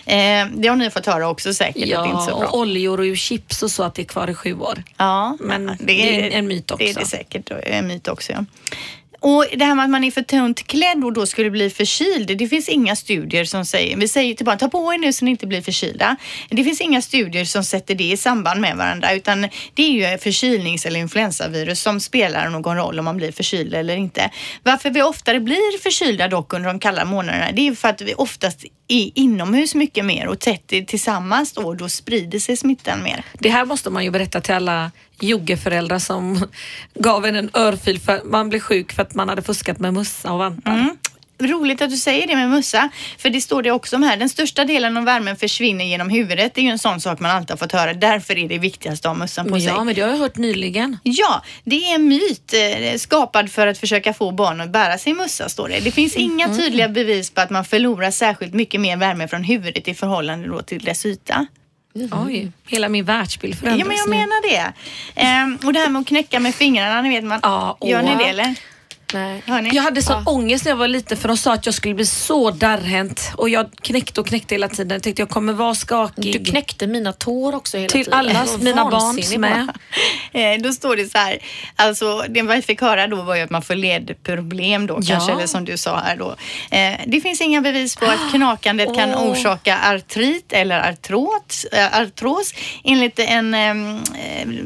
[0.07, 2.49] Eh, det har ni fått höra också säkert att det inte är så Ja, bra.
[2.49, 4.83] och oljor och chips och så att det är kvar i sju år.
[4.97, 7.01] Ja, Men det är en myt Det är också.
[7.01, 8.33] det säkert en myt också.
[8.33, 8.45] Ja.
[9.25, 12.39] Och det här med att man är för tunt klädd och då skulle bli förkyld.
[12.39, 15.25] Det finns inga studier som säger, vi säger till barn, ta på er nu så
[15.25, 16.17] ni inte blir förkylda.
[16.49, 20.19] Det finns inga studier som sätter det i samband med varandra utan det är ju
[20.19, 24.31] förkylnings eller influensavirus som spelar någon roll om man blir förkyld eller inte.
[24.63, 28.15] Varför vi oftare blir förkylda dock under de kalla månaderna, det är för att vi
[28.15, 33.25] oftast är inomhus mycket mer och tätt tillsammans då, då sprider sig smittan mer.
[33.39, 34.91] Det här måste man ju berätta till alla
[35.23, 36.47] joggeföräldrar som
[36.95, 40.33] gav en en örfil för man blev sjuk för att man hade fuskat med mössa
[40.33, 40.73] och vantar.
[40.73, 40.97] Mm.
[41.41, 44.17] Roligt att du säger det med mössa, för det står det också om här.
[44.17, 46.55] Den största delen av värmen försvinner genom huvudet.
[46.55, 47.95] Det är ju en sån sak man alltid har fått höra.
[47.95, 49.67] Därför är det viktigast att ha mössan på sig.
[49.69, 50.99] ja, men det har jag hört nyligen.
[51.03, 55.17] Ja, det är en myt eh, skapad för att försöka få barn att bära sin
[55.17, 55.81] mössa, står det.
[55.81, 59.89] Det finns inga tydliga bevis på att man förlorar särskilt mycket mer värme från huvudet
[59.89, 61.47] i förhållande till dess yta.
[61.95, 64.73] Oj, hela min världsbild förändras Ja, men jag menar det.
[65.15, 67.41] Ehm, och det här med att knäcka med fingrarna, ni vet man.
[67.43, 68.55] Ja, Gör ni det eller?
[69.15, 69.43] Nej.
[69.73, 72.07] Jag hade sån ångest när jag var liten för de sa att jag skulle bli
[72.07, 74.91] så darrhänt och jag knäckte och knäckte hela tiden.
[74.95, 76.33] Jag tänkte jag kommer vara skakig.
[76.45, 78.25] Du knäckte mina tår också hela Till tiden.
[78.29, 79.69] Jag var mina barns med.
[80.33, 81.39] Eh, då står det så här,
[81.77, 85.15] alltså det vi fick höra då var ju att man får ledproblem då Ja.
[85.15, 86.37] kanske, eller som du sa här då.
[86.71, 89.31] Eh, det finns inga bevis på att knakandet kan Åh.
[89.33, 92.55] orsaka artrit eller artros, artros.
[92.85, 93.75] Enligt en eh,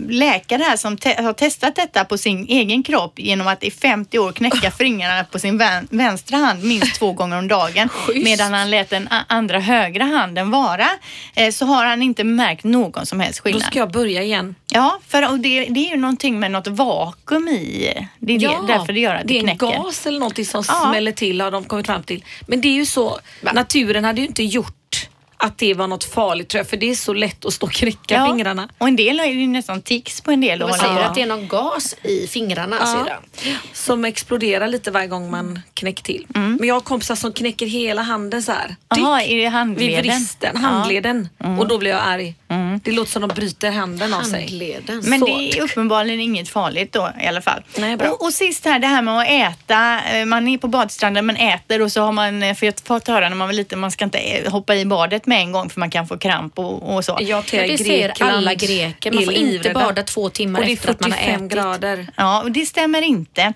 [0.08, 4.18] läkare här som te- har testat detta på sin egen kropp genom att i 50
[4.18, 7.88] år knäcka fingrarna på sin vän- vänstra hand minst två gånger om dagen
[8.24, 10.88] medan han lät den andra högra handen vara
[11.34, 13.62] eh, så har han inte märkt någon som helst Då skillnad.
[13.62, 14.54] ska jag börja igen.
[14.72, 18.08] Ja, för det, det är ju någonting med något vakuum i.
[18.18, 19.76] Det är det, därför det gör att det, det är en knäcker.
[19.82, 20.88] gas eller någonting som Ja.
[20.90, 22.24] smäller till har de kommit fram till.
[22.46, 23.18] Men det är ju så,
[23.54, 24.85] naturen hade ju inte gjort
[25.36, 27.72] att det var något farligt tror jag, för det är så lätt att stå och
[27.72, 28.68] knäcka Ja, fingrarna.
[28.78, 30.58] Och en del är ju nästan tics på en del.
[30.58, 32.76] De och säger att det är någon gas i fingrarna.
[32.80, 33.06] Ja.
[33.72, 36.26] Som exploderar lite varje gång man knäcker till.
[36.34, 36.56] Mm.
[36.56, 38.76] Men jag har kompisar som knäcker hela handen så här.
[38.88, 40.02] Jaha, Dick, är det handleden?
[40.02, 41.28] Vid vristen, handleden.
[41.58, 42.34] Och då blir jag arg.
[42.82, 44.40] Det låter som de bryter handen av sig.
[44.40, 45.02] Handleden.
[45.04, 45.26] Men Så.
[45.26, 47.62] det är uppenbarligen inget farligt då i alla fall.
[47.78, 48.08] Nej, bra.
[48.10, 50.00] och, och sist här det här med att äta.
[50.12, 52.84] Eh, Man är på badstranden, man äter och så har man, eh, för jag har
[52.86, 55.52] fått höra när man var liten, man ska inte eh, hoppa i badet med en
[55.52, 57.18] gång för man kan få kramp och, och så.
[57.20, 59.12] Jag till Ja, det säger alla greker.
[59.12, 61.44] Man är får inte bada två timmar Och det är efter att man har 45
[61.44, 61.52] ätit.
[61.56, 62.06] grader.
[62.16, 63.52] Ja, och det stämmer inte.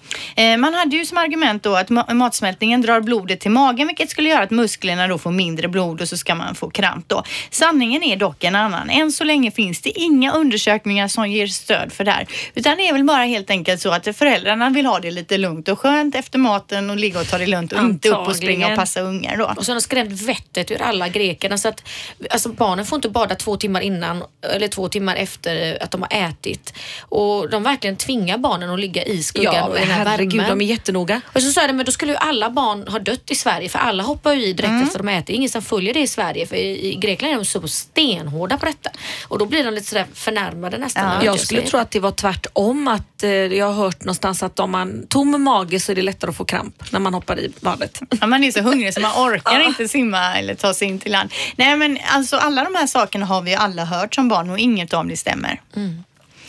[0.59, 4.29] Man hade ju som argument då att ma- matsmältningen drar blodet till magen vilket skulle
[4.29, 7.23] göra att musklerna då får mindre blod och så ska man få kramp då.
[7.51, 8.80] Sanningen är dock en annan.
[8.81, 8.91] Annan.
[8.91, 12.27] Än så länge finns det inga undersökningar som ger stöd för det här.
[12.55, 15.69] Utan det är väl bara helt enkelt så att föräldrarna vill ha det lite lugnt
[15.69, 18.69] och skönt efter maten och ligga och ta det lugnt och inte upp och springa
[18.69, 19.53] och passa ungar då.
[19.57, 21.83] Och så har de skrämt vettet ur alla grekerna så att
[22.31, 24.23] alltså barnen får inte bada två timmar innan
[24.55, 26.75] eller två timmar efter att de har ätit.
[27.01, 30.41] Och de verkligen tvingar barnen att ligga i skuggan Ja, och i den här herregud,
[30.41, 30.59] värmen.
[30.59, 31.21] de är jättenoga.
[31.35, 33.69] Och så sa jag det, men då skulle ju alla barn ha dött i Sverige
[33.69, 34.83] för alla hoppar ju i direkt Mm.
[34.83, 35.37] efter de äter.
[35.37, 38.67] Ingen som följer det i Sverige för i, i Grekland är de så stenhårda på
[38.73, 38.91] detta.
[39.29, 41.05] Och då blir de lite sådär förnärmade nästan.
[41.05, 41.25] Ja.
[41.25, 42.89] Jag skulle tro att det var tvärtom.
[42.89, 46.31] Att, eh, jag har hört någonstans att om man tom mage så är det lättare
[46.31, 48.01] att få kramp när man hoppar i badet.
[48.21, 49.67] Ja, man är så hungrig så man orkar Ja.
[49.67, 51.33] inte simma eller ta sig in till land.
[51.57, 54.59] Nej men alltså alla de här sakerna har vi ju alla hört som barn och
[54.59, 55.61] inget av det stämmer.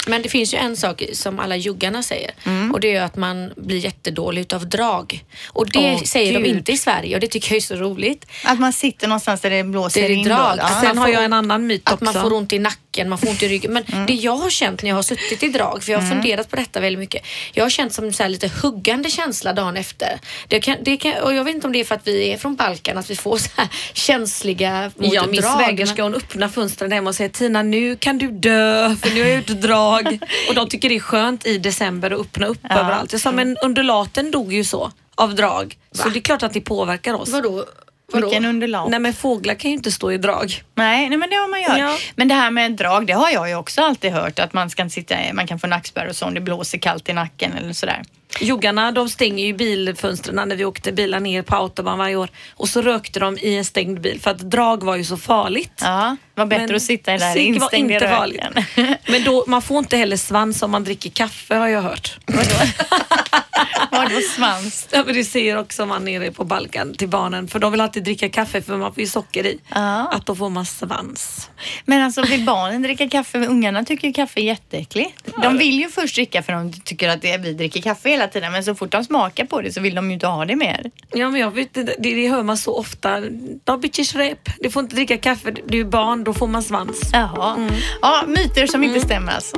[0.07, 2.71] Men det finns ju en sak som alla juggarna säger Mm.
[2.71, 5.23] och det är ju att man blir jättedålig utav drag.
[5.47, 6.47] Och det Åh, säger de Gud.
[6.57, 8.25] inte i Sverige och det tycker jag är så roligt.
[8.45, 10.57] Att man sitter någonstans där det blåser Det är in drag.
[10.57, 10.63] då.
[10.63, 10.81] Ja.
[10.81, 12.05] Sen har jag en annan myt Att också.
[12.05, 12.77] man får ont i nacken,
[13.09, 13.73] man får ont i ryggen.
[13.73, 14.05] Men Mm.
[14.05, 16.55] det jag har känt när jag har suttit i drag, för jag har funderat på
[16.55, 17.25] detta väldigt mycket.
[17.53, 20.19] Jag har känt som en så lite huggande känsla dagen efter.
[20.47, 22.37] Det kan, det kan, och jag vet inte om det är för att vi är
[22.37, 25.57] från Balkan, att vi får så här känsliga mot Ja, min drag.
[25.57, 29.27] svägerska hon öppnar fönstren hemma och säger Tina nu kan du dö för nu är
[29.29, 30.19] jag ute och drag.
[30.49, 33.11] och de tycker det är skönt i december att öppna upp överallt.
[33.11, 35.77] Jag sa men undulaten dog ju så av drag.
[35.91, 37.29] Så det är klart att det påverkar oss.
[37.29, 37.65] Vadå?
[38.13, 38.27] Vadå?
[38.27, 38.89] Vilken underlag.
[38.89, 40.63] Nej men fåglar kan ju inte stå i drag.
[40.75, 41.77] Nej, nej, men det har man gör.
[41.77, 41.97] Ja.
[42.15, 44.89] Men det här med drag, det har jag ju också alltid hört att man ska
[44.89, 48.03] sitta, man kan få nackspärr och så om det blåser kallt i nacken eller sådär.
[48.39, 52.69] Joggarna de stänger ju bilfönstren när vi åkte bilar ner på autobahn varje år och
[52.69, 55.79] så rökte de i en stängd bil för att drag var ju så farligt.
[55.81, 57.17] Ja, var bättre Men att sitta i
[57.73, 58.53] inte röken.
[59.07, 62.17] Men då, man får inte heller svans om man dricker kaffe har jag hört.
[63.91, 64.87] Vadå svans?
[64.91, 68.03] Ja, men det säger också man nere på Balkan till barnen för de vill alltid
[68.03, 69.59] dricka kaffe för man får ju socker i.
[69.69, 70.07] Ja.
[70.07, 71.49] Att då får man svans.
[71.85, 73.45] Men alltså vill barnen dricka kaffe?
[73.45, 75.27] Ungarna tycker ju kaffe är jätteäckligt.
[75.41, 78.51] De vill ju först dricka för de tycker att det, vi dricker kaffe hela tiden
[78.51, 80.91] men så fort de smakar på det så vill de ju inte ha det mer.
[81.13, 83.21] Ja men jag vet det, det hör man så ofta.
[83.81, 84.49] Bitches rep.
[84.59, 87.09] Du får inte dricka kaffe, du är barn, då får man svans.
[87.13, 87.69] Jaha.
[88.01, 89.57] Ja, myter som inte stämmer alltså.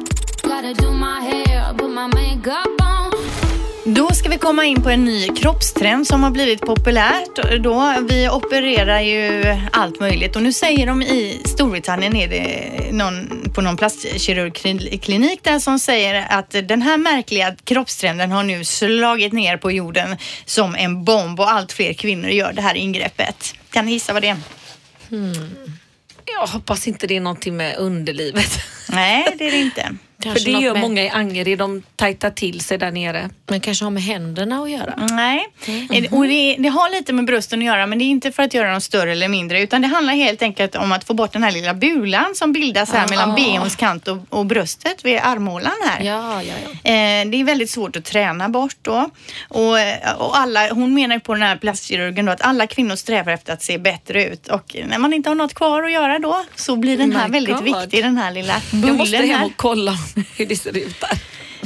[3.86, 7.62] Då ska vi komma in på en ny kroppstrend som har blivit populärt.
[7.64, 13.50] Då, vi opererar ju allt möjligt och nu säger de i Storbritannien är det någon,
[13.56, 19.58] på någon plastkirurgklinik där som säger att den här märkliga kroppstrenden har nu slagit ner
[19.58, 23.56] på jorden som en bomb och allt fler kvinnor gör det här ingreppet.
[23.70, 24.38] Kan ni gissa vad det är?
[26.26, 28.60] Jag hoppas inte det är någonting med underlivet.
[28.90, 29.96] Nej, det är det inte.
[30.20, 33.30] För det gör med, många i Angered, de tajtar till sig där nere.
[33.48, 35.08] Men kanske har med händerna att göra.
[35.12, 38.32] Nej, Eh, och det, det har lite med brösten att göra men det är inte
[38.32, 41.14] för att göra dem större eller mindre utan det handlar helt enkelt om att få
[41.14, 45.20] bort den här lilla bulan som bildas här mellan bhns kant och, och bröstet vid
[45.24, 46.04] armhålan här.
[46.04, 46.90] Ja, ja, ja.
[46.92, 49.10] Eh, det är väldigt svårt att träna bort då.
[49.48, 53.32] Och, eh, och alla, hon menar på den här plastkirurgen då att alla kvinnor strävar
[53.32, 56.44] efter att se bättre ut och när man inte har något kvar att göra då
[56.56, 57.64] så blir den här My väldigt God.
[57.64, 59.98] viktig, den här lilla Jag måste bullen hem och kolla
[60.38, 61.18] hur det ser ut där.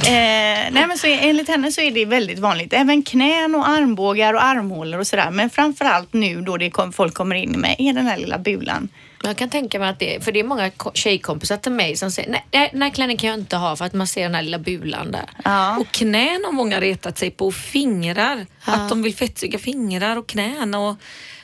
[0.06, 2.72] Eh, nej men så enligt henne så är det väldigt vanligt.
[2.72, 5.30] Även knän och armbågar och armhålor och sådär.
[5.30, 8.88] Men framförallt nu då det kom, folk kommer in med är den här lilla bulan.
[9.22, 12.10] Jag kan tänka mig att det för det är många ko- tjejkompisar till mig som
[12.10, 14.34] säger nej, nej, den här klänningen kan jag inte ha för att man ser den
[14.34, 15.30] här lilla bulan där.
[15.44, 15.78] Ja.
[15.78, 18.46] Och knän har många retat sig på och fingrar.
[18.64, 20.74] Att de vill fettsuga fingrar och knän.
[20.74, 20.96] Och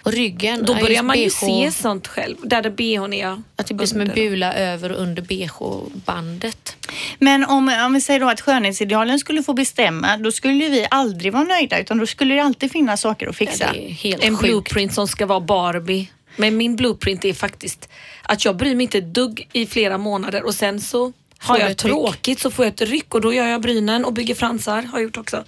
[0.03, 0.65] Och ryggen.
[0.65, 2.37] då ja, börjar man ju BH, se sånt själv.
[2.43, 3.43] Där det bhn är.
[3.57, 6.77] Att det blir som en bula över och under bh-bandet.
[7.19, 11.33] Men om, om vi säger då att skönhetsidealen skulle få bestämma, då skulle vi aldrig
[11.33, 13.73] vara nöjda utan då skulle det alltid finnas saker att fixa.
[13.73, 14.43] Det är helt En sjukt.
[14.43, 16.11] blueprint som ska vara Barbie.
[16.37, 17.89] Men min blueprint är faktiskt
[18.23, 21.77] att jag bryr mig inte ett dugg i flera månader och sen så har jag
[21.77, 24.83] tråkigt så får jag ett ryck och då gör jag brynen och bygger fransar.
[24.83, 25.45] Har jag gjort också.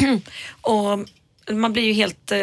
[0.60, 0.98] och
[1.50, 2.38] man blir ju helt eh,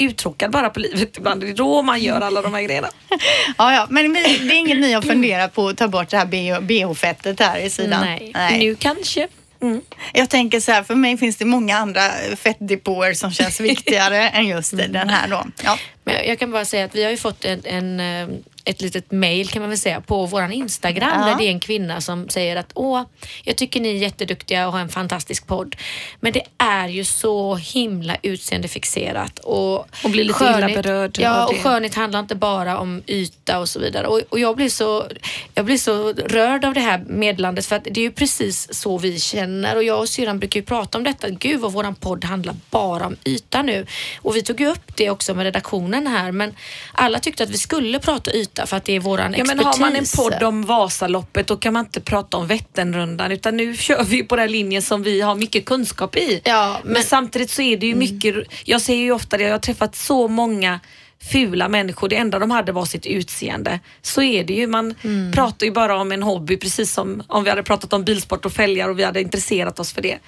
[0.00, 1.40] uttråkad bara på livet ibland.
[1.40, 2.88] Det är då man gör alla de här grejerna.
[3.58, 6.26] Ja, ja, men det är inget ni har funderat på att ta bort det här
[6.26, 8.00] BH bh-fettet här i sidan?
[8.34, 8.58] Nej.
[8.58, 9.28] Nu kanske.
[9.62, 9.80] Mm.
[10.12, 12.02] Jag tänker så här, för mig finns det många andra
[12.36, 15.44] fettdepåer som känns viktigare än just den här då.
[15.64, 15.78] Ja.
[16.04, 18.28] Men jag- kan bara säga att vi har ju fått en, en, eh,
[18.70, 21.26] ett litet mail kan man väl säga på våran Instagram Ja.
[21.26, 23.02] där det är en kvinna som säger att åh,
[23.44, 25.76] jag tycker ni är jätteduktiga och har en fantastisk podd.
[26.20, 31.56] Men det är ju så himla utseendefixerat och, Och blir lite illa berörd Ja, och
[31.56, 34.06] skönhet handlar inte bara om yta och så vidare.
[34.06, 35.06] Och, och jag, blir så,
[35.54, 38.98] jag blir så rörd av det här meddelandet för att det är ju precis så
[38.98, 41.28] vi känner och jag och syrran brukar ju prata om detta.
[41.28, 43.86] Gud vad våran podd handlar bara om yta nu.
[44.22, 46.54] Och vi tog ju upp det också med redaktionen här men
[46.92, 49.58] alla tyckte att vi skulle prata yta detta för att det är våran Ja, men
[49.58, 49.80] expertis.
[49.80, 53.76] har man en podd om Vasaloppet då kan man inte prata om Vätternrundan utan nu
[53.76, 56.40] kör vi på den linjen som vi har mycket kunskap i.
[56.44, 59.50] Ja, men, men- samtidigt så är det ju mycket, jag ser ju ofta det, jag
[59.52, 60.80] har träffat så många
[61.22, 63.80] fula människor, det enda de hade var sitt utseende.
[64.02, 64.94] Så är det ju, man
[65.34, 68.52] pratar ju bara om en hobby precis som om vi hade pratat om bilsport och
[68.52, 70.18] fälgar och vi hade intresserat oss för det.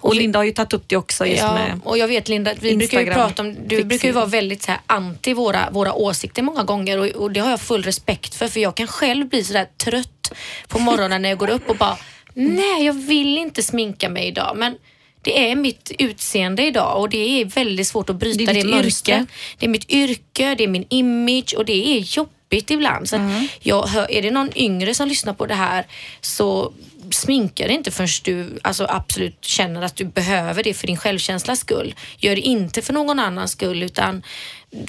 [0.00, 2.50] Och Linda har ju tagit upp det också just Ja, med och jag vet Linda,
[2.54, 3.88] vi brukar ju Instagram prata om, du fixering.
[3.88, 7.40] brukar ju vara väldigt så här anti våra, våra åsikter många gånger och, och det
[7.40, 10.32] har jag full respekt för för jag kan själv bli sådär trött
[10.68, 11.96] på morgonen när jag går upp och bara
[12.34, 14.76] nej jag vill inte sminka mig idag men
[15.22, 18.70] det är mitt utseende idag och det är väldigt svårt att bryta Det är det,
[18.70, 19.18] mönstret.
[19.20, 19.26] yrke.
[19.58, 23.08] Det är mitt yrke, det är min image och det är jobbigt ibland.
[23.08, 23.22] Så att
[23.60, 25.86] jag hör, är det någon yngre som lyssnar på det här
[26.20, 26.72] så
[27.14, 31.60] sminka dig inte förrän du alltså, absolut känner att du behöver det för din självkänslas
[31.60, 31.94] skull.
[32.18, 34.22] Gör det inte för någon annans skull utan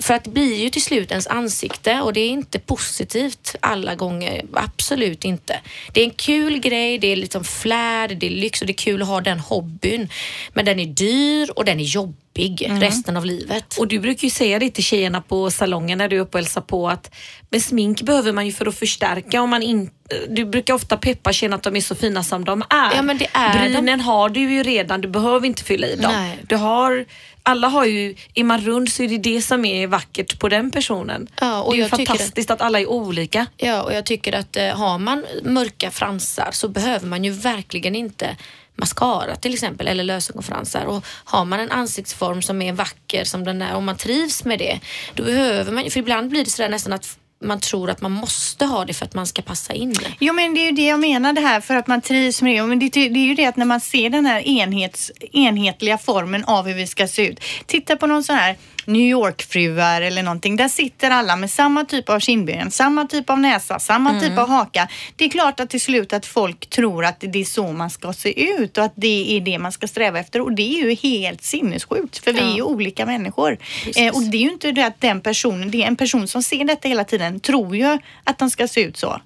[0.02, 3.96] för att det blir ju till slut ens ansikte och det är inte positivt alla
[3.96, 4.46] gånger.
[4.54, 5.60] Absolut inte.
[5.92, 8.78] Det är en kul grej, det är liksom flärd, det är lyx och det är
[8.78, 10.10] kul att ha den hobbyn.
[10.54, 13.78] Men den är dyr och den är jobbig resten av livet.
[13.78, 16.44] Och du brukar ju säga det till tjejerna på salongen när du är uppe och
[16.44, 17.16] hälsar på att
[17.50, 19.94] med smink behöver man ju för att förstärka om man inte
[20.30, 22.96] du brukar ofta peppa tjejerna att de är så fina som de är.
[22.96, 26.12] Ja, men det är Brynen har du ju redan, du behöver inte fylla i dem.
[26.12, 26.40] Nej.
[26.48, 27.06] Du har,
[27.44, 30.72] alla har ju, är man rund så är det det som är vackert på den
[30.72, 31.28] personen.
[31.42, 33.46] Ja, och det är ju fantastiskt att alla är olika.
[33.58, 37.96] Ja, och jag tycker att eh, har man mörka fransar så behöver man ju verkligen
[37.96, 38.36] inte
[38.76, 43.62] mascara till exempel eller lösögonfransar och har man en ansiktsform som är vacker som den
[43.62, 44.80] är och man trivs med det
[45.14, 48.66] då behöver man för ibland blir det sådär nästan att man tror att man måste
[48.66, 50.14] ha det för att man ska passa in det.
[50.20, 52.64] Jo men det är ju det jag menar det här för att man trivs med
[52.64, 52.68] det.
[52.68, 56.44] Men det, det är ju det att när man ser den här enhets, enhetliga formen
[56.44, 57.40] av hur vi ska se ut.
[57.66, 60.56] Titta på någon sån här New York-fruar eller någonting.
[60.56, 64.50] Där sitter alla med samma typ av kindben, samma typ av näsa, samma typ av
[64.50, 64.88] haka.
[65.16, 68.14] Det är klart att till slut att folk tror att det är så man ska
[68.14, 70.42] se ut och att det är det man ska sträva efter.
[70.42, 73.58] Och det är ju helt sinnessjukt för vi är ju olika människor.
[73.96, 76.44] Eh, och det är ju inte det att den personen, det är en person som
[76.44, 79.22] ser detta hela tiden, tror ju att de ska se ut så.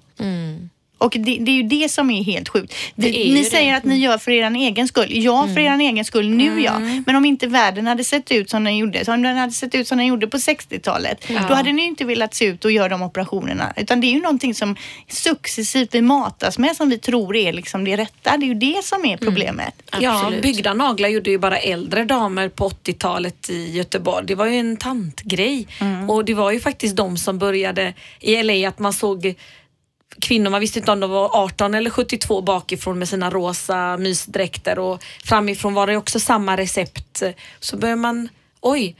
[0.98, 2.74] Och det, det är ju det som är helt sjukt.
[2.94, 3.50] Det Vi- är ni det.
[3.50, 5.06] säger att ni gör för er egen skull.
[5.10, 6.78] Ja, för er egen skull nu ja.
[7.06, 9.74] Men om inte världen hade sett ut som den gjorde, så om den hade sett
[9.74, 12.88] ut som den gjorde på 60-talet, då hade ni inte velat se ut och göra
[12.88, 13.72] de operationerna.
[13.76, 14.76] Utan det är ju någonting som
[15.08, 18.36] successivt vi matas med som vi tror är liksom det rätta.
[18.36, 19.74] Det är ju det som är problemet.
[20.00, 24.26] Ja, byggda naglar gjorde ju bara äldre damer på 80-talet i Göteborg.
[24.26, 25.66] Det var ju en tantgrej.
[26.08, 29.34] Och det var ju faktiskt de som började i LA att man såg
[30.20, 34.78] kvinnor, man visste inte om de var 18 eller 72 bakifrån med sina rosa mysdräkter
[34.78, 37.22] och framifrån var det också samma recept.
[37.60, 38.28] Så börjar man,
[38.60, 38.96] oj,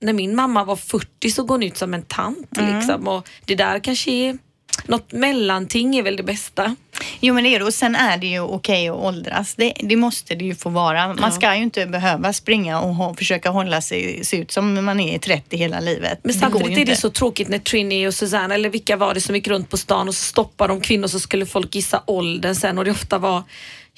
[0.00, 3.08] när min mamma var 40 så går hon ut som en tant liksom.
[3.08, 4.38] Och det där kanske är
[4.86, 6.76] något mellanting är väl det bästa.
[7.20, 9.54] Jo men det är det och sen är det ju okej att åldras.
[9.54, 11.14] Det, det måste det ju få vara.
[11.14, 15.00] Man ska ju inte behöva springa och ha, försöka hålla sig se ut som man
[15.00, 16.18] är i 30 hela livet.
[16.22, 19.14] Men det samtidigt går är det så tråkigt när Trini och Susanne eller vilka var
[19.14, 22.02] det som gick runt på stan och så stoppade de kvinnor så skulle folk gissa
[22.06, 23.42] åldern sen och det ofta var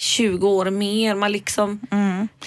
[0.02, 1.14] 20 år mer.
[1.14, 1.80] Man liksom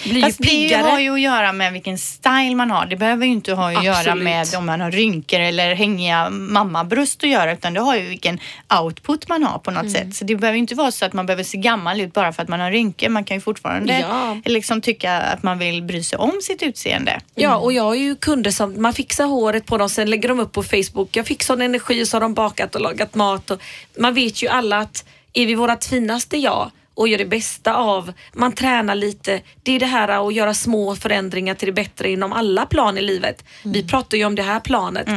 [0.04, 0.82] blir Fast ju det piggare.
[0.82, 2.86] har ju att göra med vilken style man har.
[2.86, 4.24] Det behöver ju inte ha att göra Absolut.
[4.24, 8.40] med om man har rynkor eller hängiga mammabröst att göra utan det har ju vilken
[8.82, 10.16] output man har på något sätt.
[10.16, 12.44] Så det behöver ju inte vara så att man behöver se gammal ut bara för
[12.44, 13.10] att man har rynkor.
[13.10, 14.38] Man kan ju fortfarande Ja.
[14.46, 17.20] liksom tycka att man vill bry sig om sitt utseende.
[17.36, 20.40] Ja, och jag har ju kunder som, man fixar håret på dem, sen lägger de
[20.40, 21.10] upp på Facebook.
[21.16, 23.52] Jag fick sån energi så har de bakat och lagat mat.
[23.52, 23.62] Och
[24.00, 28.14] man vet ju alla att är vi vårat finaste jag och gör det bästa av,
[28.34, 29.42] man tränar lite.
[29.64, 33.02] Det är det här att göra små förändringar till det bättre inom alla plan i
[33.02, 33.44] livet.
[33.64, 35.08] Vi pratar ju om det här planet.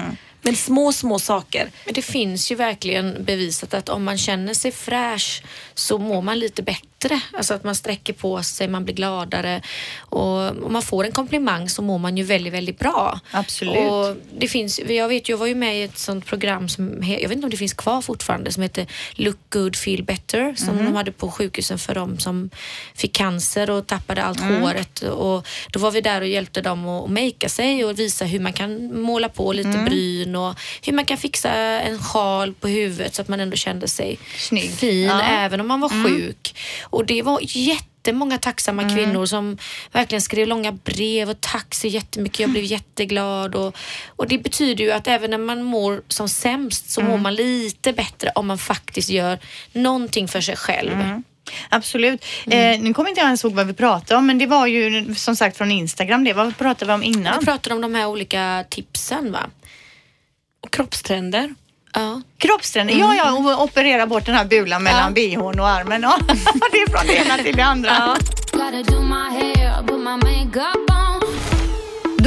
[0.42, 1.70] Men små, små saker.
[1.84, 5.42] Men det finns ju verkligen bevisat att om man känner sig fräsch
[5.74, 6.82] så mår man lite bättre.
[7.32, 9.62] Alltså att man sträcker på sig, man blir gladare
[9.98, 13.20] och om man får en komplimang så mår man ju väldigt, väldigt bra.
[13.30, 13.90] Absolut.
[13.90, 17.28] Och det finns, jag vet, jag var ju med i ett sånt program som, jag
[17.28, 20.96] vet inte om det finns kvar fortfarande, som heter Look Good Feel Better som de
[20.96, 22.50] hade på sjukhusen för de som
[22.94, 25.02] fick cancer och tappade allt håret.
[25.02, 28.52] Och då var vi där och hjälpte dem att makea sig och visa hur man
[28.52, 33.22] kan måla på lite bryn och hur man kan fixa en sjal på huvudet så
[33.22, 34.70] att man ändå kände sig Snygg.
[34.70, 35.22] fin Ja.
[35.22, 36.54] även om man var sjuk.
[36.90, 39.58] Och det var jättemånga tacksamma kvinnor som
[39.92, 43.54] verkligen skrev långa brev och tack så jättemycket, jag blev jätteglad.
[43.54, 47.34] Och, och det betyder ju att även när man mår som sämst så mår man
[47.34, 49.38] lite bättre om man faktiskt gör
[49.72, 50.92] någonting för sig själv.
[51.68, 52.24] Absolut.
[52.46, 55.14] Eh, nu kommer inte jag ens ihåg vad vi pratade om men det var ju
[55.14, 56.32] som sagt från Instagram det.
[56.32, 57.38] Vad pratade vi om innan?
[57.40, 59.50] Vi pratar om de här olika tipsen va?
[60.60, 61.54] Och kroppstrender.
[61.92, 62.20] Ja.
[62.38, 66.02] Kroppsträning, ja ja, och operera bort den här bulan mellan bhn och armen.
[66.02, 66.18] Ja,
[66.72, 68.16] det är från det ena till det andra.
[68.52, 68.82] Gotta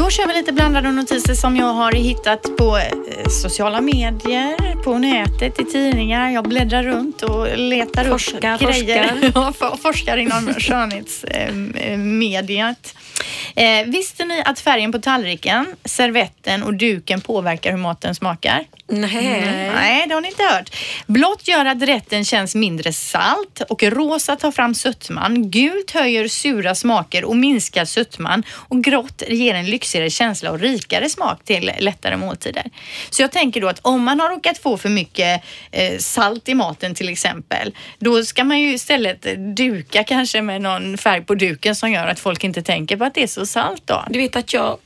[0.01, 2.83] Då kör vi lite blandade notiser som jag har hittat på eh,
[3.29, 6.29] sociala medier, på nätet, i tidningar.
[6.29, 9.31] Jag bläddrar runt och letar Forskar, upp grejer.
[9.31, 9.77] forskar.
[9.81, 12.95] Forskar inom skönhetsmediet.
[13.55, 18.65] Eh, visste ni att färgen på tallriken, servetten och duken påverkar hur maten smakar?
[18.87, 19.69] Nej.
[19.73, 20.75] Nej, det har ni inte hört.
[21.07, 25.51] Blått gör att rätten känns mindre salt och rosa tar fram sötman.
[25.51, 31.09] Gult höjer sura smaker och minskar sötman och grått ger en lyxigare känsla och rikare
[31.09, 32.63] smak till lättare måltider.
[33.09, 36.53] Så jag tänker då att om man har råkat få för mycket eh, salt i
[36.53, 39.25] maten till exempel, då ska man ju istället
[39.55, 43.13] duka kanske med någon färg på duken som gör att folk inte tänker på att
[43.13, 44.03] det är så salt då.
[44.09, 44.77] Du vet att jag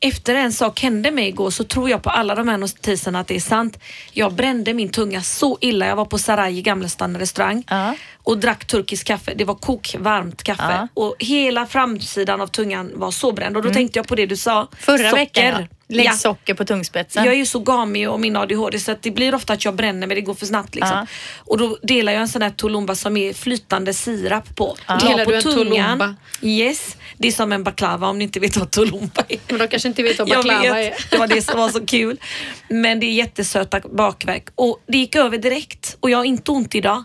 [0.00, 3.26] efter en sak hände mig igår så tror jag på alla de här notiserna att
[3.26, 3.78] det är sant.
[4.12, 5.86] Jag brände min tunga så illa.
[5.86, 7.94] Jag var på Sarai i Gamlestan restaurang Ja.
[8.22, 9.34] och drack turkisk kaffe.
[9.34, 10.88] Det var kokvarmt kaffe Ja.
[10.94, 14.36] och hela framsidan av tungan var så bränd och då tänkte jag på det du
[14.36, 14.56] sa.
[14.56, 14.68] Mm.
[14.78, 15.12] Förra socker.
[15.16, 15.66] veckan, ja.
[15.96, 16.12] lägg Ja.
[16.12, 17.24] socker på tungspetsen.
[17.24, 19.74] Jag är ju så gamig och min ADHD så att det blir ofta att jag
[19.74, 20.96] bränner men det går för snabbt liksom.
[20.96, 21.06] Ja.
[21.38, 24.76] Och då delar jag en sån här Tulumba som är flytande sirap på.
[24.88, 24.96] Ja.
[24.96, 25.98] Delar på du en tungan.
[25.98, 26.14] Tulumba?
[26.42, 29.38] Yes, det är som en baklava om ni inte vet vad Tulumba är.
[29.48, 31.10] Men de kanske inte vet vad Jag baklava vet, är.
[31.10, 32.20] det var det som var så kul.
[32.68, 36.74] Men det är jättesöta bakverk och det gick över direkt och jag har inte ont
[36.74, 37.04] idag.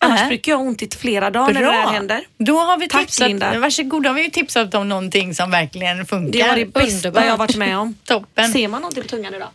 [0.00, 0.28] Annars Nähä.
[0.28, 2.20] brukar jag ha ont i flera dagar när det här händer.
[2.38, 3.58] Då har vi Tack, tipsat, Linda.
[3.58, 6.38] varsågod, då har vi ju tipsat om någonting som verkligen funkar.
[6.38, 7.94] Det var det bästa jag har varit med om.
[8.04, 8.52] Toppen.
[8.52, 9.48] Ser man någonting på tungan idag?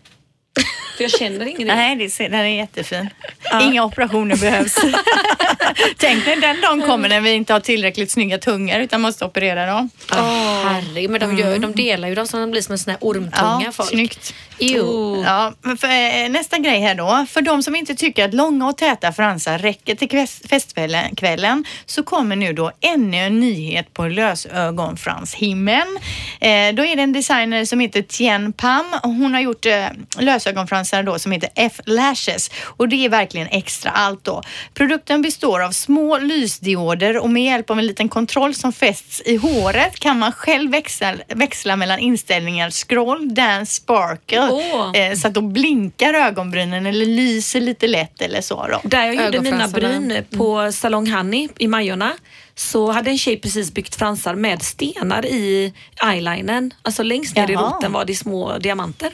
[0.98, 1.68] För jag känner ingenting.
[1.68, 3.10] Nej, det ser, den är jättefin.
[3.62, 4.76] Inga operationer behövs.
[5.98, 9.66] Tänk när den dagen kommer när vi inte har tillräckligt snygga tungor utan måste operera
[9.66, 9.90] dem.
[10.12, 10.18] Oh.
[10.66, 12.98] Herregud, men de, gör, de delar ju dem så de blir som en sån här
[13.02, 13.90] ormtunga folk.
[13.90, 14.34] snyggt.
[14.58, 15.24] Jo.
[15.26, 17.26] Ja, men för, eh, nästa grej här då.
[17.30, 22.04] För de som inte tycker att långa och täta fransar räcker till festkvällen kvällen, så
[22.04, 25.98] kommer nu då ännu en nyhet på lösögonfranshimlen.
[26.40, 28.86] Eh, då är det en designer som heter Tien Pam.
[29.04, 29.86] Hon har gjort eh,
[30.44, 34.42] lösögonfransar då som heter F-lashes och det är verkligen extra allt då.
[34.74, 39.38] Produkten består av små lysdioder och med hjälp av en liten kontroll som fästs i
[39.38, 44.92] håret kan man själv växla, växla mellan inställningar scroll, dance, sparkle Åh.
[44.96, 48.80] eh, så att då blinkar ögonbrynen eller lyser lite lätt eller så då.
[48.84, 52.14] Där jag gjorde mina bryn på Salong Honey i Majorna
[52.56, 55.74] så hade en tjej precis byggt fransar med stenar i
[56.04, 56.74] eyelinern.
[56.82, 57.76] Alltså längst ner i Jaha.
[57.76, 59.12] roten var det små diamanter.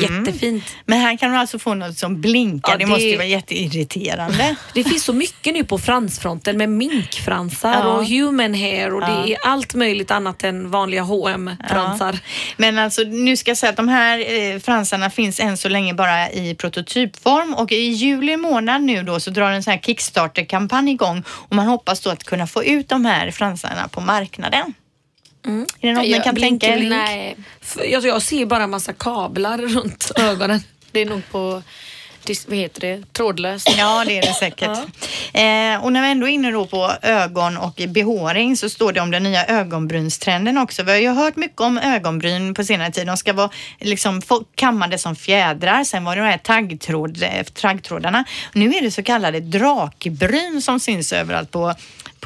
[0.00, 0.64] Jättefint.
[0.86, 2.72] Men här kan man alltså få något som blinkar.
[2.72, 2.84] Ja, det...
[2.84, 4.56] det- måste ju vara jätteirriterande.
[4.74, 7.84] Det finns så mycket nu på fransfronten med minkfransar Ja.
[7.86, 9.06] och human hair och Ja.
[9.24, 12.18] det är allt möjligt annat än vanliga hm fransar.
[12.56, 14.18] Men alltså nu ska jag säga att de här
[14.54, 19.20] eh, fransarna finns än så länge bara i prototypform och i juli månad nu då
[19.20, 22.88] så drar en sån här Kickstarter-kampanj igång och man hoppas då att kunna få ut
[22.88, 24.74] de här fransarna på marknaden.
[25.46, 25.66] Mm.
[25.80, 26.88] Är det något man kan tänka er?
[26.88, 30.60] Nej, För Jag, jag ser bara en massa kablar runt ögonen.
[30.92, 31.62] det är nog på,
[32.46, 33.74] vad heter det, trådlöst.
[33.78, 34.78] Ja, det är det säkert.
[35.32, 39.00] Eh, och när vi ändå är inne då på ögon och behåring så står det
[39.00, 40.82] om den nya ögonbrynstrenden också.
[40.82, 43.06] Vi har ju hört mycket om ögonbryn på senare tid.
[43.06, 44.22] De ska vara liksom
[44.54, 45.84] kammade som fjädrar.
[45.84, 48.24] Sen var det de här taggtråd, eh, taggtrådarna.
[48.52, 51.74] Nu är det så kallade drakbryn som syns överallt på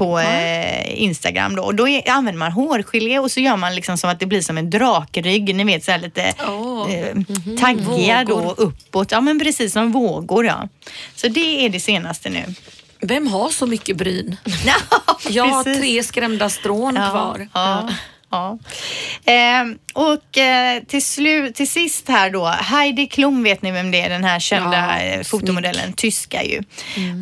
[0.03, 1.63] på eh, Instagram då.
[1.63, 4.41] Och då är, använder man hårgelé och så gör man liksom som att det blir
[4.41, 5.55] som en drakrygg.
[5.55, 6.95] Ni vet så här lite Åh.
[6.95, 7.17] eh,
[7.61, 8.55] taggiga då Vågor.
[8.61, 9.13] uppåt.
[9.13, 10.69] Ja men precis som vågor ja.
[11.15, 12.45] Så det är det senaste nu.
[13.01, 14.37] Vem har så mycket bryn?
[15.29, 17.49] Jag har tre skrämda strån kvar.
[17.55, 17.89] Ja,
[18.33, 18.59] ja.
[19.33, 19.65] Eh,
[19.95, 24.09] och eh, till, slut, till sist här då, Heidi Klum vet ni vem det är,
[24.09, 26.63] den här kända Ja, eh, fotomodellen, tyska ju.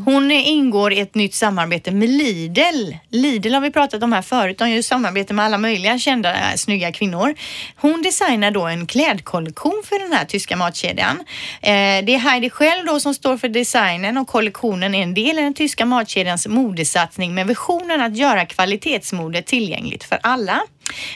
[0.04, 2.94] Hon eh, ingår i ett nytt samarbete med Lidl.
[3.08, 6.56] Lidl har vi pratat om här förut, de gör samarbete med alla möjliga kända eh,
[6.56, 7.34] snygga kvinnor.
[7.76, 11.20] Hon designar då en klädkollektion för den här tyska matkedjan.
[11.62, 11.70] Eh,
[12.04, 15.42] det är Heidi själv då som står för designen och kollektionen är en del i
[15.42, 20.62] den tyska matkedjans modesatsning med visionen att göra kvalitetsmode tillgängligt för alla.